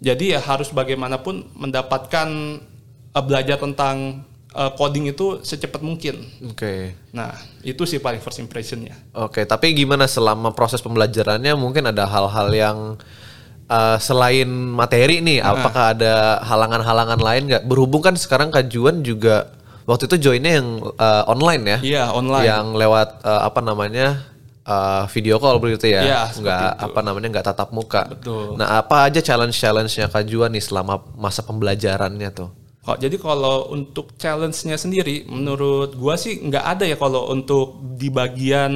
Jadi 0.00 0.32
ya 0.32 0.40
harus 0.40 0.72
bagaimanapun 0.72 1.54
mendapatkan 1.54 2.28
eh, 3.14 3.22
belajar 3.24 3.56
tentang 3.56 4.26
coding 4.50 5.06
itu 5.06 5.38
secepat 5.46 5.78
mungkin. 5.78 6.26
Oke. 6.50 6.98
Nah, 7.14 7.30
itu 7.62 7.86
sih 7.86 8.02
paling 8.02 8.18
first 8.18 8.42
impressionnya. 8.42 8.98
Oke, 9.14 9.46
tapi 9.46 9.70
gimana 9.70 10.10
selama 10.10 10.50
proses 10.50 10.82
pembelajarannya 10.82 11.54
mungkin 11.54 11.86
ada 11.86 12.02
hal-hal 12.02 12.50
yang 12.50 12.98
uh, 13.70 13.96
selain 14.02 14.50
materi 14.50 15.22
nih, 15.22 15.38
apakah 15.38 15.94
ada 15.94 16.42
halangan-halangan 16.42 17.20
lain 17.22 17.42
nggak? 17.46 17.62
Berhubung 17.64 18.02
kan 18.02 18.18
sekarang 18.18 18.50
kajuan 18.50 19.06
juga 19.06 19.54
waktu 19.86 20.10
itu 20.10 20.28
joinnya 20.28 20.58
yang 20.58 20.68
uh, 20.98 21.24
online 21.30 21.62
ya? 21.62 21.78
Iya, 21.80 22.04
online. 22.10 22.46
Yang 22.50 22.66
lewat 22.74 23.08
uh, 23.22 23.42
apa 23.46 23.60
namanya 23.62 24.26
uh, 24.66 25.06
video 25.08 25.38
call 25.38 25.62
begitu 25.62 25.94
ya? 25.94 26.02
Iya, 26.02 26.20
nggak 26.34 26.70
itu. 26.74 26.84
apa 26.90 27.00
namanya 27.06 27.28
nggak 27.38 27.46
tatap 27.46 27.70
muka. 27.70 28.10
Betul. 28.10 28.58
Nah, 28.58 28.82
apa 28.82 29.06
aja 29.06 29.22
challenge-challenge-nya 29.22 30.10
kajuan 30.10 30.50
nih 30.50 30.64
selama 30.64 31.00
masa 31.14 31.46
pembelajarannya 31.46 32.30
tuh? 32.34 32.50
Kok 32.80 32.96
jadi 32.96 33.16
kalau 33.20 33.70
untuk 33.70 34.16
challenge-nya 34.16 34.74
sendiri, 34.80 35.28
menurut 35.28 35.94
gua 35.94 36.16
sih 36.16 36.40
nggak 36.40 36.64
ada 36.64 36.84
ya 36.88 36.96
kalau 36.96 37.28
untuk 37.28 37.76
di 37.94 38.08
bagian 38.08 38.72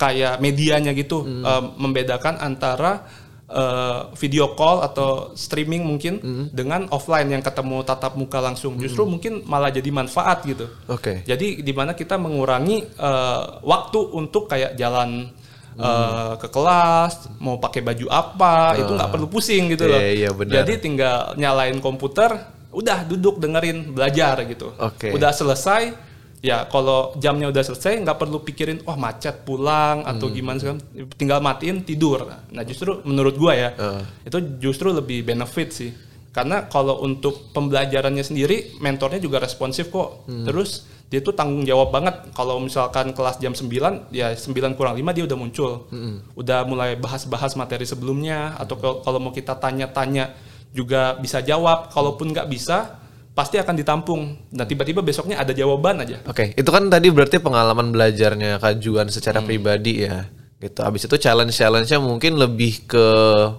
kayak 0.00 0.40
medianya 0.40 0.96
gitu 0.96 1.22
eh, 1.28 1.62
membedakan 1.76 2.40
antara 2.40 3.04
eh, 3.50 4.00
video 4.14 4.54
call 4.54 4.86
atau 4.86 5.34
streaming 5.34 5.82
mungkin 5.82 6.14
dengan 6.54 6.86
offline 6.94 7.28
yang 7.28 7.42
ketemu 7.42 7.82
tatap 7.82 8.14
muka 8.14 8.38
langsung. 8.38 8.78
Justru 8.78 9.04
mungkin 9.04 9.42
malah 9.44 9.74
jadi 9.74 9.90
manfaat 9.90 10.46
gitu. 10.46 10.70
Oke. 10.86 11.26
Jadi 11.26 11.60
di 11.60 11.72
mana 11.74 11.98
kita 11.98 12.16
mengurangi 12.16 12.86
eh, 12.86 13.42
waktu 13.66 13.98
untuk 14.14 14.46
kayak 14.46 14.78
jalan 14.78 15.28
eh, 15.76 16.32
ke 16.38 16.48
kelas, 16.48 17.40
mau 17.42 17.58
pakai 17.58 17.82
baju 17.82 18.06
apa, 18.10 18.78
itu 18.78 18.90
nggak 18.94 19.10
perlu 19.10 19.26
pusing 19.26 19.74
gitu 19.74 19.90
loh. 19.90 20.00
Iya, 20.00 20.30
benar. 20.32 20.62
Jadi 20.62 20.72
tinggal 20.78 21.34
nyalain 21.34 21.78
komputer, 21.82 22.30
udah 22.70 23.02
duduk 23.02 23.42
dengerin 23.42 23.94
belajar 23.94 24.38
gitu. 24.46 24.70
Oke. 24.78 25.10
Udah 25.10 25.34
selesai, 25.34 26.09
ya 26.40 26.64
kalau 26.66 27.12
jamnya 27.16 27.48
udah 27.48 27.62
selesai 27.62 28.00
nggak 28.00 28.16
perlu 28.16 28.40
pikirin, 28.40 28.80
wah 28.84 28.96
macet 28.96 29.44
pulang 29.44 30.02
atau 30.02 30.28
Hmm. 30.28 30.34
gimana 30.34 30.56
segala. 30.56 30.80
Tinggal 31.16 31.38
matiin 31.38 31.84
tidur. 31.84 32.24
Nah 32.50 32.62
justru 32.64 33.04
menurut 33.04 33.36
gua 33.36 33.52
ya, 33.52 33.70
Heeh. 33.72 34.02
itu 34.24 34.38
justru 34.58 34.90
lebih 34.90 35.22
benefit 35.22 35.68
sih. 35.70 35.90
Karena 36.30 36.62
kalau 36.64 37.02
untuk 37.02 37.50
pembelajarannya 37.50 38.22
sendiri, 38.22 38.78
mentornya 38.78 39.18
juga 39.18 39.42
responsif 39.42 39.90
kok. 39.90 40.24
Hmm. 40.24 40.46
Terus 40.46 40.86
dia 41.10 41.18
tuh 41.18 41.34
tanggung 41.34 41.66
jawab 41.66 41.90
banget. 41.90 42.30
Kalau 42.32 42.62
misalkan 42.62 43.10
kelas 43.10 43.42
jam 43.42 43.50
9, 43.50 44.06
ya 44.14 44.30
9 44.30 44.78
kurang 44.78 44.94
5 44.94 45.10
dia 45.10 45.26
udah 45.26 45.34
muncul. 45.34 45.90
Hmm. 45.90 46.22
Udah 46.38 46.62
mulai 46.62 46.94
bahas-bahas 46.94 47.58
materi 47.58 47.82
sebelumnya. 47.82 48.54
Atau 48.56 48.78
kalau 48.78 49.18
mau 49.18 49.34
kita 49.34 49.58
tanya-tanya 49.58 50.30
juga 50.70 51.18
bisa 51.18 51.42
jawab. 51.42 51.90
Kalaupun 51.90 52.30
nggak 52.30 52.46
bisa, 52.46 52.94
pasti 53.32 53.56
akan 53.56 53.74
ditampung. 53.74 54.36
Nah 54.52 54.66
tiba-tiba 54.66 55.00
besoknya 55.00 55.38
ada 55.38 55.54
jawaban 55.54 56.02
aja. 56.02 56.20
Oke, 56.26 56.52
itu 56.52 56.66
kan 56.66 56.90
tadi 56.90 57.08
berarti 57.08 57.38
pengalaman 57.38 57.90
belajarnya 57.90 58.58
kajuan 58.58 59.08
secara 59.08 59.40
Hmm. 59.40 59.48
pribadi 59.48 60.04
ya. 60.04 60.26
Gitu. 60.60 60.84
Abis 60.84 61.08
itu 61.08 61.16
challenge-challenge-nya 61.16 61.96
mungkin 61.98 62.36
lebih 62.36 62.84
ke 62.84 63.06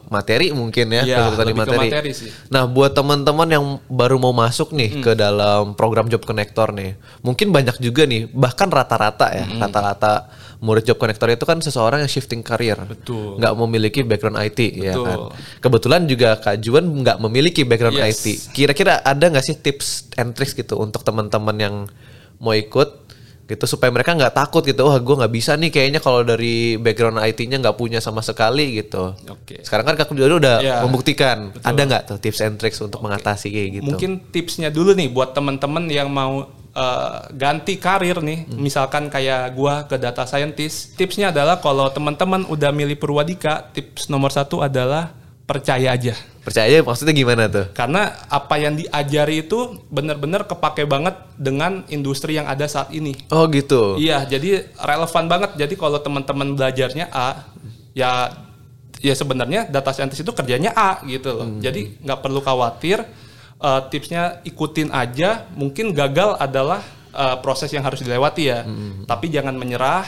materi 0.08 0.53
mungkin 0.53 0.93
ya, 0.93 1.01
tadi 1.34 1.50
lebih 1.50 1.65
ke 1.65 1.74
materi 1.74 2.12
sih. 2.13 2.29
Nah, 2.53 2.70
buat 2.70 2.93
teman-teman 2.93 3.50
yang 3.50 3.65
baru 3.89 4.22
mau 4.22 4.29
masuk 4.29 4.70
nih 4.70 5.01
Hmm. 5.01 5.03
ke 5.03 5.12
dalam 5.17 5.74
program 5.74 6.05
Job 6.08 6.22
Connector 6.22 6.70
nih, 6.70 6.93
mungkin 7.25 7.50
banyak 7.50 7.81
juga 7.81 8.05
nih, 8.05 8.29
bahkan 8.29 8.70
rata-rata 8.70 9.34
ya, 9.34 9.50
Hmm. 9.50 9.58
rata-rata 9.58 10.29
murid 10.62 10.86
Job 10.86 11.01
Connector 11.01 11.34
itu 11.34 11.41
kan 11.41 11.58
seseorang 11.58 12.05
yang 12.05 12.12
shifting 12.12 12.46
career, 12.46 12.77
Betul. 12.86 13.41
nggak 13.41 13.53
memiliki 13.58 14.05
background 14.05 14.38
IT, 14.38 14.70
ya 14.77 14.93
Betul. 14.93 15.05
kan. 15.10 15.17
Kebetulan 15.58 16.01
juga 16.05 16.38
Kak 16.38 16.62
Juan 16.62 16.86
nggak 17.01 17.17
memiliki 17.17 17.65
background 17.65 17.98
Yes. 17.98 18.22
IT. 18.22 18.25
Kira-kira 18.53 19.01
ada 19.01 19.25
nggak 19.25 19.41
sih 19.41 19.58
tips 19.58 20.13
and 20.22 20.38
tricks 20.38 20.53
gitu 20.53 20.77
untuk 20.77 21.01
teman-teman 21.01 21.58
yang 21.58 21.75
mau 22.38 22.53
ikut? 22.53 23.00
Gitu 23.51 23.67
supaya 23.67 23.91
mereka 23.91 24.12
nggak 24.12 24.31
takut 24.31 24.63
gitu 24.63 24.81
wah 24.81 24.96
gue 24.96 25.15
nggak 25.17 25.29
bisa 25.29 25.53
nih 25.53 25.67
kayaknya 25.67 26.00
kalau 26.00 26.24
dari 26.24 26.75
background 26.75 27.20
IT-nya 27.20 27.60
nggak 27.60 27.75
punya 27.75 28.00
sama 28.00 28.20
sekali 28.20 28.79
gitu 28.79 29.12
Oke. 29.27 29.60
sekarang 29.62 29.84
kan 29.86 29.96
kak 29.96 30.10
Juan 30.10 30.31
udah 30.34 30.58
Ya, 30.58 30.79
membuktikan 30.81 31.51
betul. 31.51 31.67
ada 31.67 31.81
nggak 31.84 32.03
tuh 32.05 32.17
tips 32.17 32.39
and 32.41 32.55
tricks 32.55 32.79
untuk 32.79 33.00
mengatasi 33.00 33.48
kayak 33.48 33.70
gitu 33.77 33.91
Mungkin 33.91 34.12
tipsnya 34.29 34.70
dulu 34.70 34.93
nih 34.93 35.08
buat 35.08 35.31
teman-teman 35.31 35.86
yang 35.86 36.08
mau 36.08 36.48
eh, 36.72 37.20
ganti 37.36 37.75
karir 37.75 38.24
nih, 38.24 38.48
Hmm. 38.48 38.55
misalkan 38.58 39.12
kayak 39.12 39.51
gua 39.51 39.84
ke 39.84 40.00
data 40.00 40.24
scientist. 40.24 40.96
Tipsnya 40.96 41.27
adalah 41.27 41.60
kalau 41.60 41.91
teman-teman 41.91 42.48
udah 42.48 42.72
milih 42.72 42.96
Purwadika, 42.96 43.67
tips 43.75 44.08
nomor 44.08 44.31
satu 44.31 44.63
adalah 44.63 45.12
percaya 45.43 45.91
aja. 45.91 46.15
Percaya 46.41 46.81
maksudnya 46.81 47.13
gimana 47.13 47.45
tuh 47.45 47.69
Karena 47.71 48.17
apa 48.25 48.57
yang 48.57 48.74
diajari 48.74 49.45
itu 49.45 49.77
benar-benar 49.93 50.50
kepake 50.50 50.89
banget 50.89 51.13
dengan 51.38 51.86
industri 51.88 52.38
yang 52.38 52.50
ada 52.50 52.65
saat 52.65 52.89
ini. 52.91 53.13
oh 53.29 53.45
gitu 53.48 53.95
Iya, 54.01 54.25
jadi 54.25 54.65
relevan 54.75 55.25
banget. 55.29 55.51
Jadi 55.55 55.74
kalau 55.77 56.01
teman-teman 56.01 56.57
belajarnya 56.57 57.13
A, 57.13 57.45
ya 57.93 58.33
ya 59.01 59.13
sebenarnya 59.13 59.65
data 59.69 59.89
scientist 59.93 60.21
itu 60.21 60.33
kerjanya 60.33 60.74
A 60.74 61.01
gitu 61.05 61.29
loh. 61.33 61.48
Jadi 61.62 62.01
nggak 62.01 62.19
perlu 62.21 62.41
khawatir. 62.41 63.05
Eh, 63.62 63.81
tipsnya 63.93 64.41
ikutin 64.41 64.89
aja. 64.89 65.45
Mungkin 65.53 65.93
gagal 65.93 66.38
adalah 66.41 66.81
eh, 67.13 67.38
proses 67.45 67.69
yang 67.69 67.86
harus 67.86 68.01
dilewati 68.01 68.43
ya. 68.50 68.65
Tapi 69.05 69.29
jangan 69.29 69.53
menyerah. 69.53 70.05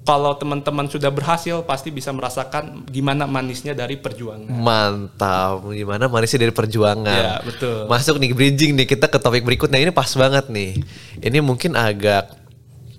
Kalau 0.00 0.32
teman-teman 0.34 0.86
sudah 0.86 1.08
berhasil, 1.08 1.60
pasti 1.62 1.88
bisa 1.88 2.08
merasakan 2.10 2.82
gimana 2.84 3.24
manisnya 3.24 3.72
dari 3.72 3.94
perjuangan. 3.94 4.48
mantap 4.50 5.60
gimana 5.66 6.06
manisnya 6.06 6.40
dari 6.40 6.50
perjuangan 6.50 7.04
Ya, 7.04 7.36
betul. 7.40 7.84
masuk 7.86 8.16
nih 8.16 8.32
bridging 8.32 8.72
nih 8.74 8.86
kita 8.86 9.06
ke 9.06 9.16
topik 9.16 9.42
berikutnya 9.42 9.76
ini 9.78 9.90
pas 9.90 10.08
banget 10.10 10.48
nih 10.48 10.80
ini 11.20 11.38
mungkin 11.38 11.74
agak 11.74 12.32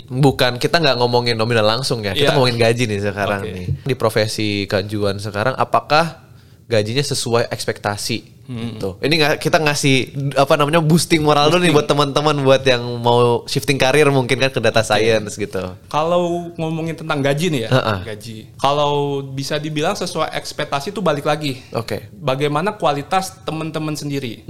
bukan 0.08 0.56
kita 0.56 0.78
nggak 0.78 0.98
ngomongin 0.98 1.34
nominal 1.34 1.66
langsung 1.66 2.00
ya 2.00 2.12
kita 2.12 2.32
Iya. 2.32 2.34
ngomongin 2.34 2.58
gaji 2.60 2.84
nih 2.86 3.00
sekarang 3.02 3.42
Oke. 3.42 3.52
nih 3.52 3.68
di 3.82 3.94
profesi 3.94 4.50
kajuan 4.66 5.18
sekarang 5.18 5.56
apakah 5.56 6.28
gajinya 6.66 7.02
sesuai 7.02 7.48
ekspektasi 7.48 8.31
Hmm. 8.42 8.76
gitu 8.76 8.90
ini 9.00 9.14
nggak 9.16 9.34
kita 9.38 9.58
ngasih 9.58 9.96
apa 10.34 10.54
namanya 10.56 10.82
boosting 10.82 11.22
moral 11.22 11.48
dulu 11.48 11.62
nih 11.62 11.72
buat 11.72 11.86
teman-teman 11.86 12.36
buat 12.42 12.64
yang 12.64 12.82
mau 12.98 13.46
shifting 13.46 13.78
karir 13.78 14.10
mungkin 14.10 14.38
kan 14.38 14.50
ke 14.50 14.60
data 14.60 14.82
science 14.82 15.36
gitu 15.36 15.78
Kalau 15.88 16.50
ngomongin 16.56 16.98
tentang 16.98 17.22
gaji 17.22 17.48
nih 17.48 17.62
ya, 17.66 17.70
Heeh. 17.70 18.00
gaji. 18.12 18.38
Kalau 18.58 18.94
bisa 19.24 19.56
dibilang 19.56 19.94
sesuai 19.94 20.34
ekspektasi 20.34 20.90
itu 20.90 21.00
balik 21.00 21.24
lagi. 21.24 21.62
oke 21.72 22.12
bagaimana 22.12 22.74
kualitas 22.74 23.40
teman-teman 23.42 23.94
sendiri. 23.94 24.44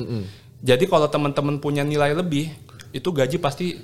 Jadi 0.62 0.86
kalau 0.86 1.06
teman-teman 1.06 1.58
punya 1.58 1.82
nilai 1.82 2.14
lebih, 2.14 2.54
itu 2.92 3.10
gaji 3.10 3.38
pasti 3.38 3.82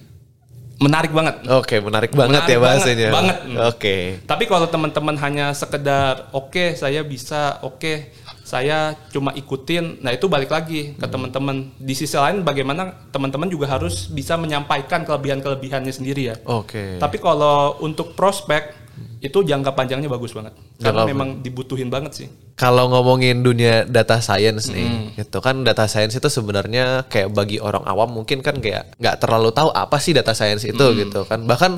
menarik 0.78 1.10
banget. 1.10 1.42
oke 1.44 1.76
menarik 1.82 2.12
banget 2.14 2.38
Menarik 2.38 2.54
ya 2.54 2.60
bahasanya 2.62 3.08
banget, 3.10 3.38
banget. 3.42 3.60
oke 3.66 3.96
Tapi 4.24 4.44
kalau 4.46 4.68
teman-teman 4.70 5.16
hanya 5.18 5.50
sekedar 5.52 6.30
oke 6.32 6.78
saya 6.78 7.02
bisa, 7.02 7.58
oke 7.66 8.14
saya 8.48 8.96
cuma 9.12 9.36
ikutin, 9.36 10.00
nah 10.00 10.16
itu 10.16 10.32
balik 10.32 10.48
lagi 10.48 10.96
ke 10.96 11.04
teman-teman. 11.04 11.68
Di 11.76 11.92
sisi 11.92 12.16
lain 12.16 12.48
bagaimana 12.48 12.96
teman-teman 13.12 13.52
juga 13.52 13.68
harus 13.68 14.08
bisa 14.08 14.40
menyampaikan 14.40 15.04
kelebihan-kelebihannya 15.04 15.92
sendiri 15.92 16.32
ya. 16.32 16.36
oke 16.48 16.96
Tapi 16.96 17.18
kalau 17.20 17.76
untuk 17.84 18.16
prospek 18.16 18.88
itu 19.20 19.44
jangka 19.44 19.74
panjangnya 19.74 20.08
bagus 20.08 20.32
banget. 20.32 20.54
Karena 20.80 21.04
Jangka 21.04 21.10
memang 21.10 21.30
dibutuhin 21.42 21.90
banget 21.90 22.12
sih. 22.16 22.28
Kalau 22.54 22.90
ngomongin 22.90 23.42
dunia 23.42 23.84
data 23.84 24.18
science 24.18 24.70
nih, 24.70 24.88
Hmm. 24.88 25.08
gitu 25.14 25.38
kan 25.38 25.62
data 25.62 25.86
science 25.86 26.16
itu 26.16 26.26
sebenarnya 26.26 27.06
kayak 27.06 27.30
bagi 27.30 27.58
orang 27.58 27.84
awam 27.84 28.10
mungkin 28.14 28.42
kan 28.42 28.58
kayak 28.58 28.96
nggak 28.98 29.18
terlalu 29.20 29.52
tahu 29.52 29.70
apa 29.70 29.98
sih 29.98 30.14
data 30.14 30.34
science 30.34 30.64
itu 30.64 30.82
Hmm. 30.82 30.98
gitu 30.98 31.22
kan. 31.26 31.44
Bahkan 31.44 31.72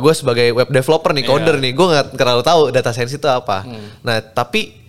gue 0.00 0.12
sebagai 0.12 0.52
web 0.52 0.68
developer 0.68 1.14
nih, 1.14 1.24
coder 1.24 1.56
Iya. 1.56 1.62
nih, 1.64 1.72
gue 1.72 1.86
nggak 1.86 2.06
terlalu 2.16 2.42
tahu 2.42 2.60
data 2.68 2.90
science 2.90 3.14
itu 3.14 3.28
apa. 3.30 3.62
Hmm. 3.62 3.86
Nah 4.02 4.20
tapi 4.20 4.85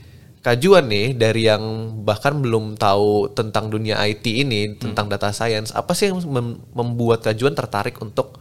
kajuan 0.48 0.88
nih 0.88 1.12
dari 1.12 1.44
yang 1.44 1.64
bahkan 2.08 2.40
belum 2.40 2.80
tahu 2.80 3.36
tentang 3.36 3.68
dunia 3.68 4.00
IT 4.02 4.24
ini, 4.24 4.72
Hmm. 4.72 4.80
tentang 4.80 5.12
data 5.12 5.30
science, 5.30 5.76
apa 5.76 5.92
sih 5.92 6.08
yang 6.08 6.24
mem- 6.24 6.64
membuat 6.72 7.20
kajuan 7.22 7.52
tertarik 7.52 8.00
untuk 8.00 8.40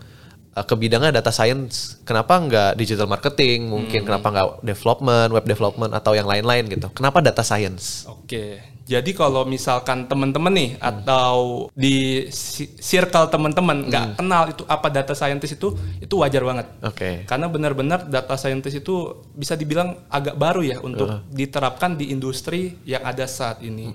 uh, 0.54 0.62
ke 0.62 0.74
bidangnya 0.78 1.18
data 1.18 1.34
science? 1.34 1.98
Kenapa 2.06 2.38
nggak 2.38 2.70
digital 2.78 3.10
marketing? 3.10 3.66
Mungkin 3.66 4.00
Hmm. 4.00 4.08
kenapa 4.08 4.26
nggak 4.30 4.48
development, 4.62 5.28
web 5.34 5.44
development 5.44 5.92
atau 5.92 6.14
yang 6.14 6.24
lain-lain 6.24 6.70
gitu? 6.70 6.86
Kenapa 6.94 7.18
data 7.18 7.42
science? 7.42 8.06
Oke, 8.06 8.62
jadi 8.86 9.10
kalau 9.18 9.42
misalkan 9.42 10.06
teman-teman 10.06 10.54
nih 10.54 10.70
atau 10.78 11.66
di 11.74 12.30
circle 12.78 13.26
teman-teman 13.26 13.90
nggak 13.90 14.06
kenal 14.14 14.42
itu 14.46 14.62
apa 14.70 14.86
data 14.94 15.10
scientist 15.10 15.58
itu, 15.58 15.74
itu 15.98 16.14
wajar 16.14 16.46
banget. 16.46 16.70
Oke. 16.86 17.26
Karena 17.26 17.50
benar-benar 17.50 18.06
data 18.06 18.38
scientist 18.38 18.78
itu 18.78 19.26
bisa 19.34 19.58
dibilang 19.58 20.06
agak 20.06 20.38
baru 20.38 20.62
ya 20.62 20.78
untuk 20.78 21.26
diterapkan 21.34 21.98
di 21.98 22.14
industri 22.14 22.78
yang 22.86 23.02
ada 23.02 23.26
saat 23.26 23.58
ini. 23.66 23.90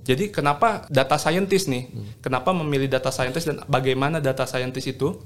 Jadi 0.00 0.32
kenapa 0.32 0.88
data 0.88 1.20
scientist 1.20 1.68
nih? 1.68 1.92
Kenapa 2.24 2.56
memilih 2.56 2.88
data 2.88 3.12
scientist 3.12 3.44
dan 3.44 3.60
bagaimana 3.68 4.24
data 4.24 4.48
scientist 4.48 4.88
itu? 4.88 5.20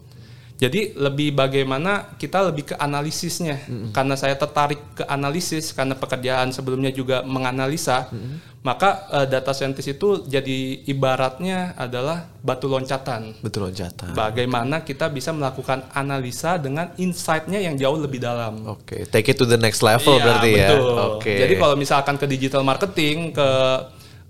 Jadi 0.64 0.80
lebih 0.96 1.36
bagaimana 1.36 2.16
kita 2.16 2.40
lebih 2.48 2.72
ke 2.72 2.74
analisisnya. 2.80 3.60
Karena 3.92 4.16
saya 4.16 4.32
tertarik 4.32 4.80
ke 4.96 5.04
analisis 5.04 5.76
karena 5.76 5.92
pekerjaan 5.92 6.56
sebelumnya 6.56 6.88
juga 6.88 7.20
menganalisa, 7.20 8.08
maka 8.64 9.04
eh, 9.12 9.26
data 9.28 9.52
scientist 9.52 9.92
itu 9.92 10.24
jadi 10.24 10.80
ibaratnya 10.88 11.76
adalah 11.76 12.24
batu 12.40 12.64
loncatan. 12.64 13.36
Betul 13.44 13.68
loncatan. 13.68 14.16
Bagaimana 14.16 14.80
kita 14.80 15.12
bisa 15.12 15.36
melakukan 15.36 15.84
analisa 15.92 16.56
dengan 16.56 16.88
insight-nya 16.96 17.60
yang 17.60 17.76
jauh 17.76 18.00
lebih 18.00 18.24
dalam. 18.24 18.64
Oke, 18.64 19.04
take 19.12 19.28
it 19.28 19.36
to 19.36 19.44
the 19.44 19.60
next 19.60 19.84
level 19.84 20.16
Iya, 20.16 20.24
berarti 20.24 20.50
ya. 20.56 20.68
betul. 20.72 20.96
Oke. 21.20 21.34
Jadi 21.36 21.54
kalau 21.60 21.76
misalkan 21.76 22.16
ke 22.16 22.24
digital 22.24 22.64
marketing, 22.64 23.36
ke 23.36 23.48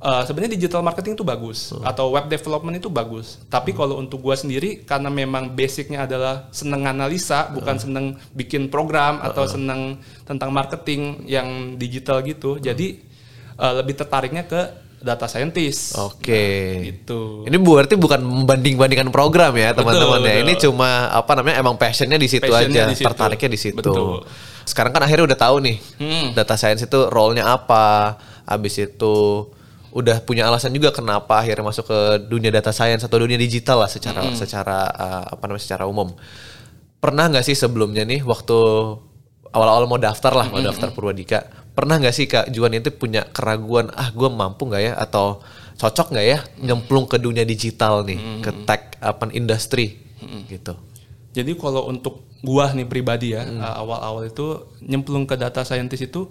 eh, 0.04 0.22
sebenarnya 0.28 0.52
digital 0.54 0.84
marketing 0.84 1.16
itu 1.16 1.24
bagus 1.24 1.72
atau 1.80 2.12
web 2.12 2.28
development 2.28 2.76
itu 2.76 2.92
bagus. 2.92 3.40
Tapi 3.48 3.72
kalau 3.72 3.96
untuk 3.96 4.20
gua 4.20 4.36
sendiri 4.36 4.84
karena 4.84 5.08
memang 5.08 5.48
basicnya 5.50 6.04
adalah 6.04 6.46
seneng 6.52 6.84
analisa, 6.84 7.48
bukan 7.48 7.76
seneng 7.80 8.04
bikin 8.36 8.68
program 8.68 9.24
atau 9.24 9.48
seneng 9.48 9.96
tentang 10.22 10.52
marketing 10.52 11.24
yang 11.24 11.74
digital 11.74 12.20
gitu. 12.20 12.60
Jadi 12.60 13.00
eh, 13.56 13.72
lebih 13.74 13.96
tertariknya 13.96 14.44
ke 14.44 14.60
data 15.04 15.28
scientist. 15.28 16.00
Oke. 16.00 16.44
Gitu. 16.80 17.44
Ini 17.44 17.56
berarti 17.60 17.92
bukan 18.00 18.24
membanding-bandingkan 18.24 19.12
program 19.12 19.52
ya 19.52 19.76
teman-teman 19.76 20.20
ya. 20.24 20.40
Ini 20.40 20.56
cuma 20.56 21.12
apa 21.12 21.36
namanya 21.36 21.60
emang 21.60 21.76
passionnya 21.76 22.16
di 22.16 22.24
situ 22.24 22.48
aja, 22.48 22.64
Passionnya 22.64 22.88
di 22.88 22.96
situ. 22.96 23.04
tertariknya 23.04 23.50
di 23.52 23.60
situ. 23.60 23.76
Betul. 23.76 24.24
Sekarang 24.64 24.96
kan 24.96 25.04
akhirnya 25.04 25.28
udah 25.28 25.36
tahu 25.38 25.56
nih 25.60 25.76
Hmm. 26.00 26.32
data 26.32 26.56
science 26.56 26.88
itu 26.88 26.96
role-nya 27.12 27.44
apa. 27.44 28.16
Habis 28.48 28.80
itu 28.80 29.16
udah 29.94 30.26
punya 30.26 30.50
alasan 30.50 30.74
juga 30.74 30.90
kenapa 30.90 31.38
akhirnya 31.38 31.62
masuk 31.62 31.86
ke 31.86 31.98
dunia 32.26 32.50
data 32.50 32.74
science 32.74 33.06
atau 33.06 33.22
dunia 33.22 33.38
digital 33.38 33.78
lah 33.78 33.90
secara 33.90 34.26
Hmm. 34.26 34.34
secara 34.34 34.90
uh, 34.90 35.24
apa 35.38 35.42
namanya 35.46 35.62
secara 35.62 35.86
umum. 35.86 36.10
Pernah 36.98 37.30
nggak 37.30 37.46
sih 37.46 37.54
sebelumnya 37.54 38.02
nih 38.02 38.26
waktu 38.26 38.58
awal-awal 39.54 39.86
mau 39.86 40.00
daftar 40.02 40.34
lah, 40.34 40.50
mau 40.50 40.58
daftar 40.58 40.90
Purwadika, 40.90 41.46
pernah 41.78 42.02
nggak 42.02 42.14
sih 42.16 42.26
Kak 42.26 42.50
Juan 42.50 42.74
itu 42.74 42.90
punya 42.90 43.22
keraguan, 43.30 43.94
ah 43.94 44.10
gue 44.10 44.26
mampu 44.26 44.66
nggak 44.66 44.82
ya? 44.82 44.92
Atau 44.98 45.38
cocok 45.78 46.10
nggak 46.10 46.26
ya 46.26 46.38
nyemplung 46.58 47.06
ke 47.06 47.22
dunia 47.22 47.46
digital 47.46 48.02
nih, 48.02 48.42
ke 48.42 48.50
tech 48.66 48.98
apa 48.98 49.30
industri 49.30 49.94
gitu. 50.50 50.74
Jadi 51.34 51.54
kalau 51.54 51.86
untuk 51.86 52.26
gua 52.42 52.70
nih 52.74 52.86
pribadi 52.86 53.34
ya, 53.34 53.46
uh, 53.46 53.82
awal-awal 53.82 54.26
itu 54.26 54.70
nyemplung 54.82 55.26
ke 55.26 55.38
data 55.38 55.62
scientist 55.62 56.08
itu 56.10 56.30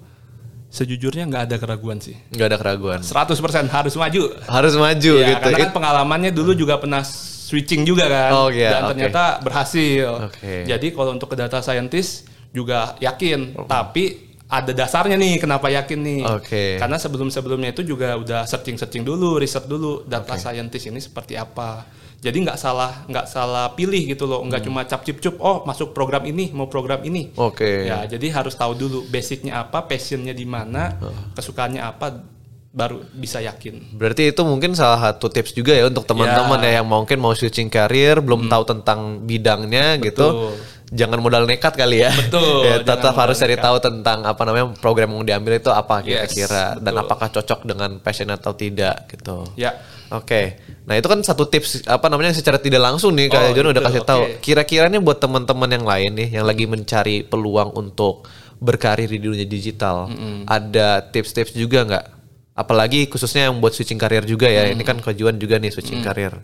sejujurnya 0.73 1.29
nggak 1.29 1.43
ada 1.53 1.57
keraguan 1.61 2.01
sih. 2.01 2.17
Nggak 2.33 2.47
ada 2.49 2.57
keraguan. 2.57 2.99
100% 3.05 3.69
harus 3.69 3.93
maju. 3.93 4.23
Harus 4.49 4.73
maju 4.73 5.13
Iya, 5.21 5.27
gitu. 5.29 5.41
karena 5.45 5.57
kan 5.61 5.69
It- 5.69 5.75
pengalamannya 5.77 6.31
dulu 6.33 6.57
juga 6.57 6.81
pernah 6.81 7.05
switching 7.05 7.85
juga 7.85 8.09
kan. 8.09 8.29
Oh, 8.33 8.49
iya, 8.49 8.73
dan 8.73 8.81
oke. 8.81 8.89
ternyata 8.97 9.23
berhasil. 9.45 10.33
Oke. 10.33 10.65
Jadi 10.65 10.87
kalau 10.89 11.13
untuk 11.13 11.29
ke 11.29 11.37
data 11.37 11.61
scientist 11.61 12.25
juga 12.49 12.97
yakin, 12.97 13.53
tapi 13.69 14.33
ada 14.49 14.73
dasarnya 14.73 15.13
nih 15.13 15.37
kenapa 15.37 15.69
yakin 15.69 15.99
nih. 16.01 16.21
Oke. 16.25 16.63
Karena 16.81 16.97
sebelum-sebelumnya 16.97 17.69
itu 17.69 17.85
juga 17.85 18.17
udah 18.17 18.49
searching-searching 18.49 19.05
dulu, 19.05 19.37
riset 19.37 19.69
dulu 19.69 20.01
data 20.09 20.33
scientist 20.37 20.89
ini 20.89 20.97
seperti 20.97 21.37
apa. 21.37 21.85
Jadi 22.23 22.37
nggak 22.39 22.55
salah 22.55 23.03
nggak 23.03 23.27
salah 23.27 23.75
pilih 23.75 23.99
gitu 24.07 24.23
loh, 24.23 24.47
nggak 24.47 24.63
cuma 24.63 24.87
cap 24.87 25.03
cip 25.03 25.19
cup, 25.19 25.35
oh 25.43 25.67
masuk 25.67 25.91
program 25.91 26.23
ini, 26.23 26.55
mau 26.55 26.71
program 26.71 27.03
ini. 27.03 27.35
Oke. 27.35 27.83
Ya, 27.83 28.07
jadi 28.07 28.31
harus 28.31 28.55
tahu 28.55 28.79
dulu 28.79 29.03
basicnya 29.11 29.59
apa, 29.59 29.83
passionnya 29.83 30.31
di 30.31 30.47
mana, 30.47 30.95
kesukaannya 31.35 31.83
apa, 31.83 32.23
baru 32.71 33.03
bisa 33.11 33.43
yakin. 33.43 33.93
Berarti 33.93 34.31
itu 34.31 34.41
mungkin 34.41 34.71
salah 34.73 35.11
satu 35.11 35.27
tips 35.27 35.51
juga 35.51 35.75
ya 35.75 35.85
untuk 35.85 36.07
teman-teman 36.07 36.57
Ya. 36.63 36.65
ya 36.65 36.71
yang 36.81 36.87
mungkin 36.87 37.19
mau 37.19 37.35
switching 37.35 37.67
karir, 37.67 38.23
belum 38.23 38.47
tahu 38.47 38.63
tentang 38.65 39.21
bidangnya 39.27 39.99
gitu. 39.99 40.25
Betul. 40.49 40.71
Jangan 40.93 41.19
modal 41.25 41.49
nekat 41.49 41.73
kali 41.73 42.05
ya. 42.05 42.13
Betul, 42.13 42.63
ya, 42.69 42.79
tetap 42.81 43.13
harus 43.13 43.35
cari 43.35 43.57
tahu 43.57 43.77
tentang 43.81 44.23
apa 44.23 44.41
namanya 44.45 44.77
program 44.77 45.09
yang 45.17 45.25
diambil 45.25 45.57
itu 45.57 45.73
apa 45.73 46.05
Yes, 46.05 46.29
kira-kira 46.31 46.77
dan 46.79 46.93
betul. 46.93 47.03
apakah 47.03 47.27
cocok 47.33 47.59
dengan 47.65 47.91
passion 47.99 48.29
atau 48.29 48.53
tidak 48.55 49.09
gitu. 49.09 49.43
Ya. 49.57 49.73
Oke, 50.13 50.61
nah 50.85 50.93
itu 50.93 51.09
kan 51.09 51.17
satu 51.25 51.49
tips 51.49 51.89
apa 51.89 52.05
namanya 52.05 52.37
secara 52.37 52.61
tidak 52.61 52.85
langsung 52.85 53.17
nih 53.17 53.33
kayak 53.33 53.49
Oh, 53.49 53.55
John 53.57 53.73
udah 53.73 53.81
kasih 53.81 54.01
tahu. 54.05 54.23
oke. 54.29 54.33
Kira-kira 54.45 54.85
nih 54.85 55.01
buat 55.01 55.17
teman-teman 55.17 55.69
yang 55.73 55.85
lain 55.89 56.11
nih 56.13 56.29
yang 56.37 56.45
lagi 56.45 56.69
mencari 56.69 57.25
peluang 57.25 57.73
untuk 57.73 58.29
berkarir 58.61 59.09
di 59.09 59.17
dunia 59.17 59.43
digital, 59.43 60.07
ada 60.45 61.01
tips-tips 61.09 61.57
juga 61.57 61.81
nggak? 61.83 62.05
Apalagi 62.53 63.09
khususnya 63.09 63.49
yang 63.49 63.57
buat 63.57 63.73
switching 63.73 63.97
karir 63.97 64.21
juga 64.29 64.45
ya. 64.45 64.69
Ini 64.69 64.85
kan 64.85 65.01
Kajuan 65.01 65.41
juga 65.41 65.57
nih 65.57 65.73
switching 65.73 66.05
karir. 66.05 66.37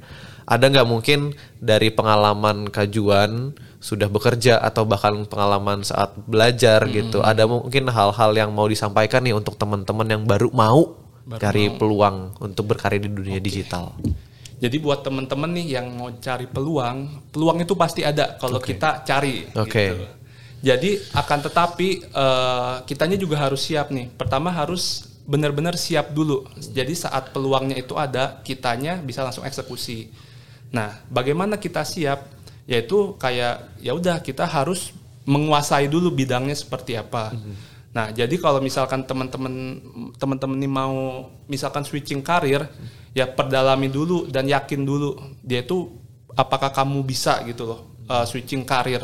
Ada 0.49 0.65
nggak 0.65 0.87
mungkin 0.89 1.37
dari 1.61 1.93
pengalaman 1.93 2.73
Kajuan 2.73 3.53
sudah 3.77 4.09
bekerja 4.09 4.57
atau 4.57 4.89
bahkan 4.89 5.13
pengalaman 5.29 5.85
saat 5.85 6.17
belajar 6.25 6.89
gitu, 6.89 7.21
ada 7.21 7.45
mungkin 7.45 7.85
hal-hal 7.87 8.33
yang 8.33 8.49
mau 8.49 8.65
disampaikan 8.65 9.21
nih 9.21 9.37
untuk 9.37 9.55
teman-teman 9.61 10.09
yang 10.09 10.23
baru 10.25 10.49
mau 10.49 10.97
cari 11.39 11.73
peluang 11.73 12.39
untuk 12.39 12.75
berkarir 12.75 13.03
di 13.03 13.11
dunia 13.11 13.39
digital. 13.41 13.95
Jadi 14.59 14.75
buat 14.83 14.99
temen-temen 15.07 15.55
nih 15.55 15.79
yang 15.79 15.87
mau 15.95 16.11
cari 16.19 16.43
peluang, 16.43 17.31
peluang 17.31 17.63
itu 17.63 17.73
pasti 17.79 18.03
ada 18.03 18.35
kalau 18.35 18.59
kita 18.59 19.07
cari. 19.07 19.47
Oke. 19.55 19.71
gitu. 19.71 19.95
Jadi 20.59 20.99
akan 21.15 21.39
tetapi 21.47 21.87
eh, 22.11 22.75
kitanya 22.83 23.15
juga 23.15 23.39
harus 23.39 23.63
siap 23.63 23.95
nih. 23.95 24.11
Pertama 24.11 24.51
harus 24.51 25.07
benar-benar 25.23 25.79
siap 25.79 26.11
dulu. 26.11 26.43
Jadi 26.59 26.91
saat 26.91 27.31
peluangnya 27.31 27.79
itu 27.79 27.95
ada, 27.95 28.43
kitanya 28.43 28.99
bisa 28.99 29.23
langsung 29.23 29.47
eksekusi. 29.47 30.11
Nah, 30.75 30.99
bagaimana 31.07 31.55
kita 31.55 31.87
siap? 31.87 32.27
Yaitu 32.67 33.15
kayak 33.15 33.79
ya 33.79 33.95
udah 33.95 34.19
kita 34.19 34.43
harus 34.43 34.91
menguasai 35.23 35.85
dulu 35.87 36.11
bidangnya 36.11 36.57
seperti 36.57 36.97
apa. 36.99 37.31
Nah, 37.89 38.13
jadi 38.13 38.37
kalau 38.37 38.61
misalkan 38.61 39.01
teman-teman 39.01 39.81
teman-teman 40.21 40.55
ini 40.61 40.69
mau 40.69 41.25
misalkan 41.49 41.81
switching 41.81 42.21
karir, 42.21 42.69
ya 43.17 43.25
perdalami 43.25 43.89
dulu 43.89 44.29
dan 44.29 44.45
yakin 44.45 44.85
dulu 44.85 45.17
dia 45.41 45.65
itu 45.65 45.89
apakah 46.37 46.69
kamu 46.69 47.01
bisa 47.01 47.41
gitu 47.49 47.65
loh 47.65 47.79
uh, 48.05 48.25
switching 48.29 48.61
karir. 48.61 49.01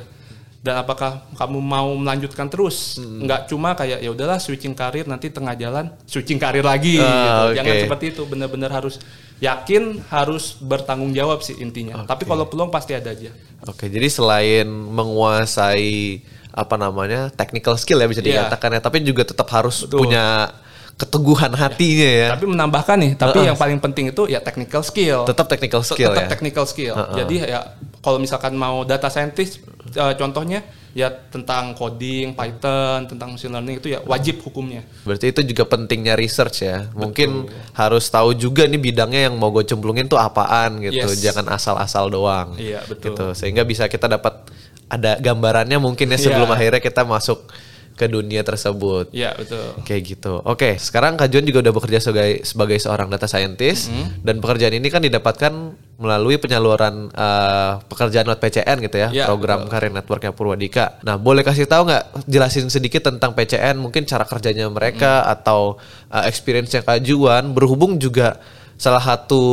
Dan 0.65 0.81
apakah 0.81 1.29
kamu 1.37 1.61
mau 1.61 1.93
melanjutkan 1.93 2.49
terus? 2.49 2.97
Nggak 2.97 3.53
cuma 3.53 3.77
kayak 3.77 4.01
ya 4.01 4.09
udahlah 4.09 4.41
switching 4.41 4.73
karir 4.73 5.05
nanti 5.05 5.29
tengah 5.29 5.53
jalan 5.53 5.93
switching 6.09 6.41
karir 6.41 6.65
lagi 6.65 6.97
Ah, 6.97 7.05
gitu. 7.53 7.61
jangan 7.61 7.73
oke. 7.77 7.81
seperti 7.85 8.05
itu 8.09 8.21
benar-benar 8.25 8.71
harus 8.73 8.97
yakin 9.37 10.01
harus 10.09 10.57
bertanggung 10.57 11.13
jawab 11.13 11.45
sih 11.45 11.53
intinya. 11.61 12.01
Tapi 12.09 12.25
kalau 12.25 12.49
peluang 12.49 12.73
pasti 12.73 12.97
ada 12.97 13.13
aja. 13.13 13.29
Oke, 13.69 13.93
jadi 13.93 14.09
selain 14.09 14.65
menguasai 14.65 16.25
apa 16.55 16.75
namanya 16.79 17.27
technical 17.35 17.75
skill 17.75 17.99
ya 17.99 18.07
bisa 18.07 18.23
Iya. 18.23 18.47
dikatakan 18.47 18.69
ya, 18.73 18.79
tapi 18.79 19.03
juga 19.03 19.27
tetap 19.27 19.51
harus 19.51 19.83
punya 19.85 20.55
keteguhan 20.95 21.51
hatinya 21.51 22.07
ya. 22.23 22.27
tapi 22.31 22.47
menambahkan 22.47 22.95
nih 22.95 23.11
tapi 23.19 23.43
yang 23.43 23.59
paling 23.59 23.83
penting 23.83 24.15
itu 24.15 24.31
ya 24.31 24.39
technical 24.39 24.79
skill 24.79 25.27
Tetap 25.27 25.51
technical 25.51 25.83
skill 25.83 26.15
tetap 26.15 26.23
ya. 26.23 26.29
technical 26.31 26.63
skill. 26.63 26.95
Jadi 27.11 27.35
ya 27.43 27.75
kalau 27.99 28.15
misalkan 28.15 28.55
mau 28.55 28.87
data 28.87 29.11
scientist 29.11 29.59
eh, 29.91 30.13
contohnya 30.15 30.63
ya 30.95 31.11
tentang 31.11 31.75
coding, 31.75 32.31
Python, 32.31 33.03
tentang 33.11 33.35
machine 33.35 33.51
learning 33.51 33.83
itu 33.83 33.91
ya 33.91 33.99
wajib 34.07 34.39
hukumnya. 34.39 34.87
Berarti 35.03 35.35
itu 35.35 35.43
juga 35.43 35.67
pentingnya 35.67 36.15
research 36.15 36.63
ya. 36.63 36.87
Mungkin 36.95 37.51
harus 37.75 38.07
tahu 38.07 38.31
juga 38.31 38.63
nih 38.63 38.79
bidangnya 38.79 39.27
yang 39.27 39.35
mau 39.35 39.51
gue 39.51 39.67
cemplungin 39.67 40.07
tuh 40.07 40.15
apaan 40.15 40.79
gitu. 40.79 41.03
Yes. 41.03 41.19
Jangan 41.19 41.51
asal-asal 41.51 42.07
doang. 42.07 42.55
Iya, 42.55 42.79
betul. 42.87 43.11
Gitu. 43.11 43.25
Sehingga 43.35 43.67
bisa 43.67 43.91
kita 43.91 44.07
dapat 44.07 44.47
ada 44.87 45.17
gambarannya 45.17 45.77
mungkin 45.77 46.07
ya 46.07 46.17
sebelum 46.17 46.45
Iya. 46.45 46.55
akhirnya 46.55 46.81
kita 46.81 47.01
masuk 47.03 47.39
ke 47.95 48.05
dunia 48.05 48.43
tersebut. 48.43 49.07
Iya, 49.09 49.31
betul. 49.33 49.71
Kayak 49.81 50.01
gitu. 50.05 50.43
Oke, 50.43 50.75
sekarang 50.75 51.15
Kak 51.15 51.31
John 51.31 51.41
juga 51.41 51.63
udah 51.63 51.71
bekerja 51.71 52.03
sebagai 52.03 52.43
sebagai 52.43 52.75
seorang 52.75 53.07
data 53.07 53.23
scientist 53.23 53.87
Mm-hmm. 53.87 54.19
dan 54.19 54.35
pekerjaan 54.37 54.75
ini 54.75 54.87
kan 54.89 54.99
didapatkan 54.99 55.53
melalui 55.95 56.35
penyaluran 56.35 57.07
eh, 57.07 57.71
pekerjaan 57.87 58.27
lewat 58.27 58.43
PCN 58.43 58.77
gitu 58.83 58.97
ya, 58.99 59.09
Iya, 59.09 59.25
program 59.25 59.63
karir 59.65 59.95
networknya 59.95 60.35
Purwadika. 60.35 60.99
Nah, 61.01 61.15
boleh 61.15 61.39
kasih 61.39 61.65
tahu 61.65 61.87
nggak 61.87 62.27
jelasin 62.27 62.67
sedikit 62.67 63.07
tentang 63.07 63.31
PCN, 63.31 63.79
mungkin 63.79 64.03
cara 64.03 64.27
kerjanya 64.27 64.67
mereka 64.67 65.23
Mm-hmm. 65.23 65.33
atau 65.39 65.79
eh, 66.11 66.27
experience-nya 66.27 66.83
Kak 66.83 66.99
Juan 66.99 67.55
berhubung 67.55 67.95
juga 67.95 68.43
salah 68.75 68.99
satu 68.99 69.43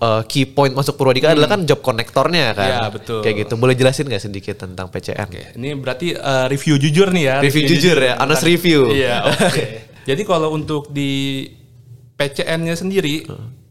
eh, 0.00 0.22
key 0.24 0.48
point 0.48 0.72
masuk 0.72 0.96
Purwadika 0.96 1.36
adalah 1.36 1.52
kan 1.52 1.68
job 1.68 1.84
konektornya 1.84 2.56
kan. 2.56 2.68
Iya, 2.68 2.80
betul. 2.88 3.20
Kayak 3.20 3.36
gitu. 3.46 3.54
Boleh 3.60 3.76
jelasin 3.76 4.08
nggak 4.08 4.24
sedikit 4.24 4.56
tentang 4.56 4.88
PCN? 4.88 5.28
Oke, 5.28 5.42
ini 5.56 5.76
berarti 5.76 6.16
eh, 6.16 6.46
review 6.48 6.80
jujur 6.80 7.12
nih 7.12 7.24
ya. 7.28 7.36
Review 7.44 7.64
jujur 7.68 7.96
ya, 8.00 8.14
honest 8.18 8.44
review. 8.44 8.90
Iya, 8.92 9.24
oke. 9.48 9.64
Jadi 10.08 10.22
kalau 10.24 10.56
untuk 10.56 10.88
di 10.90 11.44
PCN-nya 12.16 12.76
sendiri 12.76 13.24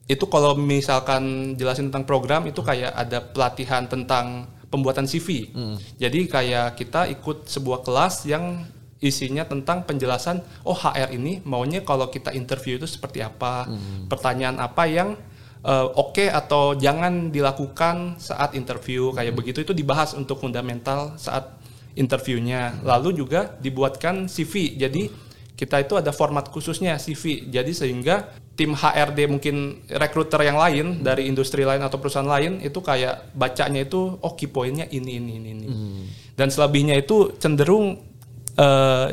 itu 0.09 0.25
kalau 0.25 0.57
misalkan 0.57 1.53
jelasin 1.53 1.93
tentang 1.93 2.05
program 2.05 2.41
itu 2.49 2.65
kayak 2.65 2.93
ada 2.97 3.21
pelatihan 3.21 3.85
tentang 3.85 4.49
pembuatan 4.69 5.05
CV. 5.09 5.49
Jadi 5.97 6.29
kayak 6.29 6.77
kita 6.77 7.09
ikut 7.09 7.49
sebuah 7.49 7.81
kelas 7.85 8.25
yang 8.29 8.65
isinya 8.99 9.47
tentang 9.47 9.87
penjelasan 9.87 10.43
oh 10.67 10.75
HR 10.75 11.15
ini 11.15 11.39
maunya 11.47 11.83
kalau 11.87 12.11
kita 12.11 12.35
interview 12.35 12.75
itu 12.75 12.87
seperti 12.87 13.23
apa, 13.23 13.67
pertanyaan 14.11 14.59
apa 14.59 14.83
yang 14.91 15.15
eh, 15.63 15.87
oke 15.87 16.27
atau 16.27 16.75
jangan 16.75 17.31
dilakukan 17.31 18.19
saat 18.19 18.55
interview 18.59 19.15
kayak 19.15 19.35
begitu 19.35 19.63
itu 19.63 19.71
dibahas 19.71 20.11
untuk 20.15 20.43
fundamental 20.43 21.15
saat 21.15 21.59
interviewnya. 21.99 22.79
Lalu 22.83 23.23
juga 23.23 23.55
dibuatkan 23.59 24.31
CV. 24.31 24.79
Jadi 24.79 25.11
kita 25.59 25.83
itu 25.83 25.99
ada 25.99 26.15
format 26.15 26.47
khususnya 26.47 26.95
CV. 26.95 27.51
Jadi 27.51 27.75
sehingga 27.75 28.31
tim 28.55 28.75
HRD 28.75 29.31
mungkin 29.31 29.83
rekruter 29.87 30.43
yang 30.43 30.59
lain 30.59 31.03
dari 31.03 31.27
industri 31.27 31.63
lain 31.63 31.79
atau 31.83 31.99
perusahaan 31.99 32.27
lain 32.27 32.59
itu 32.59 32.79
kayak 32.83 33.35
bacanya 33.35 33.83
itu 33.83 34.19
oh 34.19 34.33
key 34.35 34.51
point-nya 34.51 34.87
ini 34.91 35.19
ini 35.19 35.31
ini 35.39 35.49
ini. 35.55 35.67
Dan 36.35 36.47
selebihnya 36.47 36.95
itu 36.95 37.35
cenderung 37.35 38.08
eh, 38.59 39.07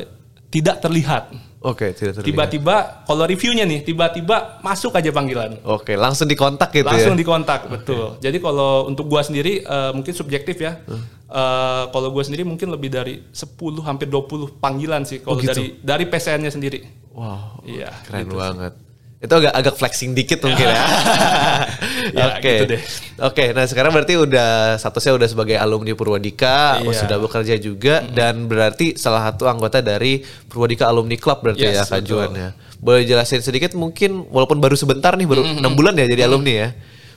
tidak 0.51 0.83
terlihat. 0.83 1.23
Oke, 1.57 1.91
tidak 1.91 2.21
terlihat. 2.21 2.27
Tiba-tiba 2.27 2.75
kalau 3.03 3.23
reviewnya 3.27 3.65
nih 3.65 3.81
tiba-tiba 3.81 4.61
masuk 4.61 4.93
aja 4.95 5.09
panggilan. 5.09 5.57
Oke, 5.65 5.97
langsung 5.97 6.29
dikontak 6.29 6.69
gitu 6.71 6.87
Langsung 6.87 7.17
ya. 7.17 7.19
dikontak, 7.19 7.67
betul. 7.67 8.15
Jadi 8.21 8.37
kalau 8.37 8.85
untuk 8.87 9.09
gua 9.09 9.25
sendiri 9.25 9.65
eh, 9.65 9.91
mungkin 9.91 10.13
subjektif 10.13 10.59
ya. 10.61 10.79
Eh, 11.27 11.83
kalau 11.91 12.07
gua 12.13 12.23
sendiri 12.23 12.47
mungkin 12.47 12.71
lebih 12.71 12.93
dari 12.93 13.19
10 13.33 13.83
hampir 13.83 14.07
20 14.07 14.61
panggilan 14.63 15.03
sih 15.03 15.19
kalau 15.19 15.41
gitu? 15.41 15.51
dari 15.51 15.65
dari 15.81 16.05
PCN-nya 16.07 16.51
sendiri. 16.53 16.79
Wow, 17.17 17.65
Iya, 17.65 17.89
keren 18.05 18.29
gitu 18.29 18.37
sih. 18.37 18.86
Itu 19.17 19.33
agak 19.33 19.49
agak 19.49 19.75
flexing 19.75 20.13
dikit 20.13 20.45
mungkin 20.45 20.67
ya. 20.69 20.77
Ya, 22.17 22.37
Oke. 22.37 22.45
gitu 22.47 22.65
deh. 22.77 22.81
Oke, 23.19 23.45
nah 23.51 23.65
sekarang 23.65 23.91
berarti 23.91 24.13
udah 24.15 24.77
statusnya 24.77 25.17
udah 25.17 25.27
sebagai 25.27 25.57
alumni 25.57 25.91
Purwadika, 25.91 26.79
Iya. 26.79 26.93
sudah 26.93 27.17
bekerja 27.17 27.55
juga 27.57 28.05
dan 28.05 28.45
berarti 28.45 28.95
salah 28.95 29.27
satu 29.27 29.49
anggota 29.49 29.81
dari 29.81 30.21
Purwadika 30.47 30.87
Alumni 30.87 31.17
Club 31.17 31.41
berarti 31.43 31.65
ya 31.65 31.81
Yes, 31.83 31.89
betul. 31.89 32.21
Juan 32.23 32.31
ya. 32.33 32.49
Boleh 32.77 33.03
jelasin 33.03 33.41
sedikit 33.41 33.73
mungkin 33.73 34.23
walaupun 34.29 34.61
baru 34.61 34.77
sebentar 34.77 35.17
nih 35.17 35.25
baru 35.25 35.43
enam 35.43 35.73
bulan 35.73 35.97
ya 35.97 36.05
jadi 36.05 36.29
alumni 36.29 36.53
ya. 36.53 36.69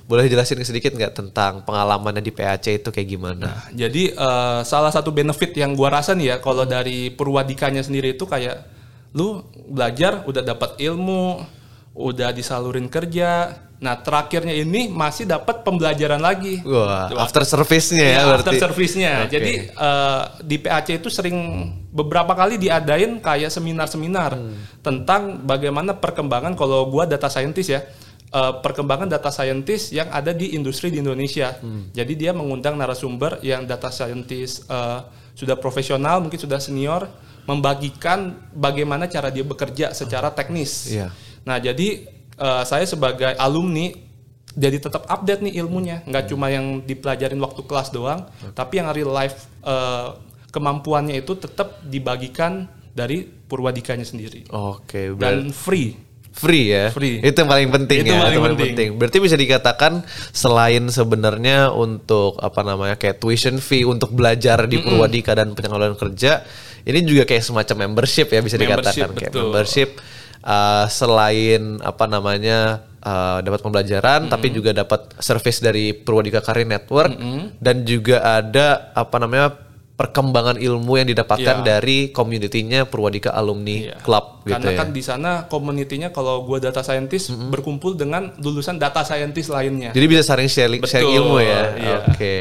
Boleh 0.08 0.26
jelasin 0.26 0.58
sedikit 0.66 0.90
nggak 0.90 1.12
tentang 1.14 1.62
pengalamannya 1.62 2.18
di 2.18 2.32
PAC 2.34 2.82
itu 2.82 2.88
kayak 2.90 3.08
gimana? 3.08 3.46
Nah, 3.46 3.60
jadi 3.70 4.10
eh, 4.10 4.60
salah 4.66 4.90
satu 4.90 5.14
benefit 5.14 5.54
yang 5.54 5.76
gua 5.78 6.00
rasa 6.00 6.16
nih 6.18 6.34
ya 6.34 6.36
kalau 6.42 6.66
dari 6.66 7.12
Purwadikanya 7.14 7.84
sendiri 7.84 8.18
itu 8.18 8.26
kayak 8.26 8.64
lu 9.14 9.44
belajar 9.70 10.26
udah 10.26 10.42
dapat 10.42 10.74
ilmu, 10.82 11.44
udah 11.92 12.30
disalurin 12.30 12.86
kerja. 12.86 13.54
Nah, 13.80 13.96
terakhirnya 13.96 14.52
ini 14.52 14.92
masih 14.92 15.24
dapat 15.24 15.64
pembelajaran 15.64 16.20
lagi. 16.20 16.60
Wah, 16.62 17.08
after 17.16 17.40
service-nya 17.42 18.04
ya, 18.04 18.12
Iya, 18.12 18.22
berarti. 18.28 18.40
after 18.44 18.54
service-nya. 18.60 19.12
Oke. 19.24 19.32
Jadi 19.32 19.52
eh, 19.66 20.22
di 20.42 20.56
PAC 20.58 20.86
itu 20.94 21.08
sering 21.08 21.36
beberapa 21.88 22.36
kali 22.36 22.60
diadain 22.60 23.16
kayak 23.18 23.48
seminar-seminar 23.48 24.36
Hmm. 24.36 24.52
tentang 24.80 25.40
bagaimana 25.42 25.96
perkembangan 25.96 26.52
kalau 26.54 26.86
gua 26.86 27.04
data 27.04 27.26
scientist 27.26 27.70
ya. 27.70 27.82
eh, 28.30 28.54
perkembangan 28.62 29.10
data 29.10 29.26
scientist 29.26 29.90
yang 29.90 30.06
ada 30.08 30.30
di 30.30 30.54
industri 30.54 30.86
di 30.86 31.02
Indonesia. 31.02 31.58
Hmm. 31.58 31.90
Jadi 31.90 32.14
dia 32.14 32.30
mengundang 32.30 32.76
narasumber 32.76 33.42
yang 33.42 33.66
data 33.66 33.88
scientist 33.88 34.68
eh, 34.68 35.00
sudah 35.34 35.56
profesional, 35.56 36.20
mungkin 36.20 36.38
sudah 36.38 36.60
senior 36.60 37.08
membagikan 37.44 38.38
bagaimana 38.50 39.04
cara 39.04 39.28
dia 39.28 39.42
bekerja 39.42 39.90
secara 39.90 40.30
teknis. 40.30 40.86
Iya. 40.86 41.10
Nah, 41.42 41.56
jadi 41.56 42.04
eh, 42.36 42.62
saya 42.64 42.84
sebagai 42.84 43.36
alumni 43.36 43.92
jadi 44.50 44.80
tetap 44.80 45.06
update 45.06 45.46
nih 45.46 45.62
ilmunya, 45.62 46.02
nggak 46.02 46.24
Hmm. 46.26 46.30
cuma 46.32 46.46
yang 46.48 46.82
dipelajarin 46.82 47.38
waktu 47.38 47.62
kelas 47.62 47.88
doang, 47.90 48.26
tapi 48.52 48.80
yang 48.80 48.90
real 48.90 49.10
life 49.10 49.46
eh, 49.62 50.08
kemampuannya 50.50 51.14
itu 51.16 51.36
tetap 51.36 51.78
dibagikan 51.84 52.66
dari 52.90 53.22
Purwadikanya 53.22 54.02
sendiri 54.02 54.50
Oke, 54.50 55.14
berarti 55.14 55.22
dan 55.22 55.54
free. 55.54 55.94
free 56.30 56.66
ya. 56.70 56.90
Free. 56.90 57.18
Itu 57.18 57.42
yang 57.42 57.50
paling 57.50 57.70
penting 57.70 57.98
Itu 58.02 58.10
ya. 58.10 58.18
paling 58.18 58.34
itu 58.34 58.40
paling 58.40 58.58
penting. 58.58 58.74
penting. 58.74 58.90
Berarti 58.98 59.18
bisa 59.20 59.36
dikatakan 59.36 59.92
selain 60.30 60.82
sebenarnya 60.88 61.70
untuk 61.70 62.34
apa 62.38 62.62
namanya 62.62 62.94
kayak 62.94 63.18
tuition 63.18 63.58
fee 63.58 63.82
untuk 63.82 64.10
belajar 64.10 64.66
di 64.66 64.78
Purwadika 64.78 65.34
dan 65.34 65.54
penyaluran 65.54 65.94
kerja, 65.94 66.42
ini 66.82 66.98
juga 67.02 67.22
kayak 67.22 67.42
semacam 67.44 67.76
membership 67.84 68.26
ya 68.26 68.40
bisa 68.40 68.56
dikatakan 68.56 69.10
Membership, 69.10 69.18
kayak 69.20 69.30
betul. 69.30 69.42
membership 69.46 69.88
uh, 70.44 70.86
selain 70.90 71.80
apa 71.80 72.04
namanya 72.04 72.84
uh, 73.04 73.40
dapat 73.40 73.60
pembelajaran 73.64 74.28
tapi 74.28 74.52
juga 74.52 74.76
dapat 74.76 75.16
service 75.20 75.60
dari 75.60 75.92
Purwadika 75.96 76.44
Career 76.44 76.68
Network 76.68 77.16
dan 77.60 77.84
juga 77.84 78.20
ada 78.24 78.92
apa 78.96 79.16
namanya 79.20 79.69
perkembangan 80.00 80.56
ilmu 80.56 80.96
yang 80.96 81.12
didapatkan 81.12 81.60
Iya. 81.60 81.66
dari 81.76 82.08
community-nya 82.08 82.88
Purwadika 82.88 83.36
Alumni 83.36 83.92
Iya. 83.92 84.00
Club 84.00 84.48
gitu 84.48 84.56
Karena 84.56 84.70
ya. 84.72 84.78
kan 84.80 84.88
di 84.96 85.02
sana 85.04 85.30
community-nya 85.44 86.08
kalau 86.08 86.40
gua 86.48 86.56
data 86.56 86.80
scientist 86.80 87.28
berkumpul 87.52 88.00
dengan 88.00 88.32
lulusan 88.40 88.80
data 88.80 89.04
scientist 89.04 89.52
lainnya. 89.52 89.92
Jadi 89.92 90.06
bisa 90.08 90.24
saling 90.24 90.48
sharing, 90.48 90.80
sharing 90.88 91.04
Betul, 91.12 91.20
ilmu 91.20 91.36
ya. 91.44 91.62
iya. 91.76 91.96
Oke. 92.08 92.34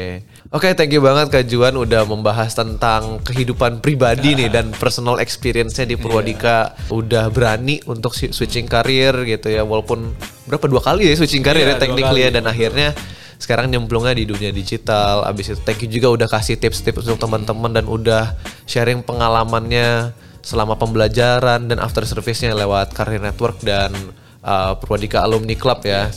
Oke, 0.48 0.72
thank 0.72 0.88
you 0.88 1.04
banget 1.04 1.28
Kak 1.28 1.44
Juan 1.44 1.76
udah 1.76 2.08
membahas 2.08 2.56
tentang 2.56 3.20
kehidupan 3.20 3.84
pribadi 3.84 4.32
nih 4.32 4.48
dan 4.48 4.72
personal 4.72 5.20
experience-nya 5.20 5.84
di 5.84 6.00
Purwadika. 6.00 6.72
Udah 6.88 7.28
berani 7.28 7.84
untuk 7.84 8.16
switching 8.16 8.64
karir 8.64 9.12
gitu 9.28 9.52
ya. 9.52 9.68
Walaupun 9.68 10.16
berapa 10.48 10.64
dua 10.64 10.80
kali 10.80 11.06
ya 11.06 11.14
switching 11.14 11.44
karir 11.44 11.68
ya 11.68 11.76
Iya, 11.76 11.76
dua 11.76 11.82
technically 11.84 12.22
ya 12.24 12.30
dan 12.32 12.48
akhirnya 12.48 12.96
sekarang 13.40 13.72
nyemplungnya 13.72 14.12
di 14.12 14.28
dunia 14.28 14.52
digital. 14.52 15.24
Abis 15.24 15.56
itu 15.56 15.60
thank 15.64 15.80
you 15.80 15.88
juga 15.88 16.12
udah 16.12 16.28
kasih 16.28 16.60
tips-tips 16.60 17.08
untuk 17.08 17.18
teman-teman 17.24 17.72
dan 17.72 17.88
udah 17.88 18.36
sharing 18.68 19.00
pengalamannya 19.00 20.12
selama 20.44 20.76
pembelajaran 20.76 21.66
dan 21.66 21.80
after 21.80 22.04
service-nya 22.04 22.52
lewat 22.52 22.92
Career 22.92 23.24
Network 23.24 23.60
dan 23.64 23.96
uh, 24.44 24.76
Purwadika 24.76 25.24
Alumni 25.24 25.56
Club 25.56 25.88
ya. 25.88 26.12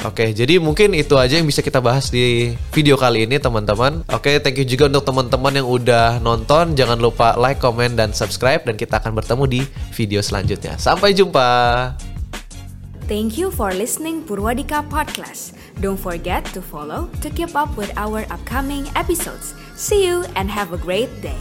Oke, 0.00 0.32
jadi 0.32 0.56
mungkin 0.56 0.96
itu 0.96 1.12
aja 1.20 1.36
yang 1.36 1.44
bisa 1.44 1.60
kita 1.60 1.76
bahas 1.76 2.08
di 2.08 2.56
video 2.72 2.96
kali 2.96 3.28
ini 3.28 3.36
teman-teman. 3.36 4.00
Oke, 4.08 4.40
thank 4.40 4.56
you 4.56 4.64
juga 4.64 4.88
untuk 4.88 5.12
teman-teman 5.12 5.60
yang 5.60 5.68
udah 5.68 6.24
nonton. 6.24 6.72
Jangan 6.72 6.96
lupa 6.96 7.36
like, 7.36 7.60
comment, 7.60 7.92
dan 7.92 8.16
subscribe. 8.16 8.64
Dan 8.64 8.80
kita 8.80 8.96
akan 8.96 9.12
bertemu 9.12 9.44
di 9.44 9.60
video 9.92 10.24
selanjutnya. 10.24 10.80
Sampai 10.80 11.12
jumpa. 11.12 11.92
Thank 13.12 13.36
you 13.36 13.52
for 13.52 13.76
listening 13.76 14.24
Purwadika 14.24 14.80
Podcast. 14.88 15.59
Don't 15.80 15.96
forget 15.96 16.44
to 16.52 16.60
follow 16.60 17.08
to 17.22 17.30
keep 17.30 17.56
up 17.56 17.76
with 17.76 17.90
our 17.96 18.26
upcoming 18.30 18.86
episodes. 18.96 19.54
See 19.76 20.06
you 20.06 20.24
and 20.36 20.50
have 20.50 20.72
a 20.72 20.78
great 20.78 21.08
day. 21.22 21.40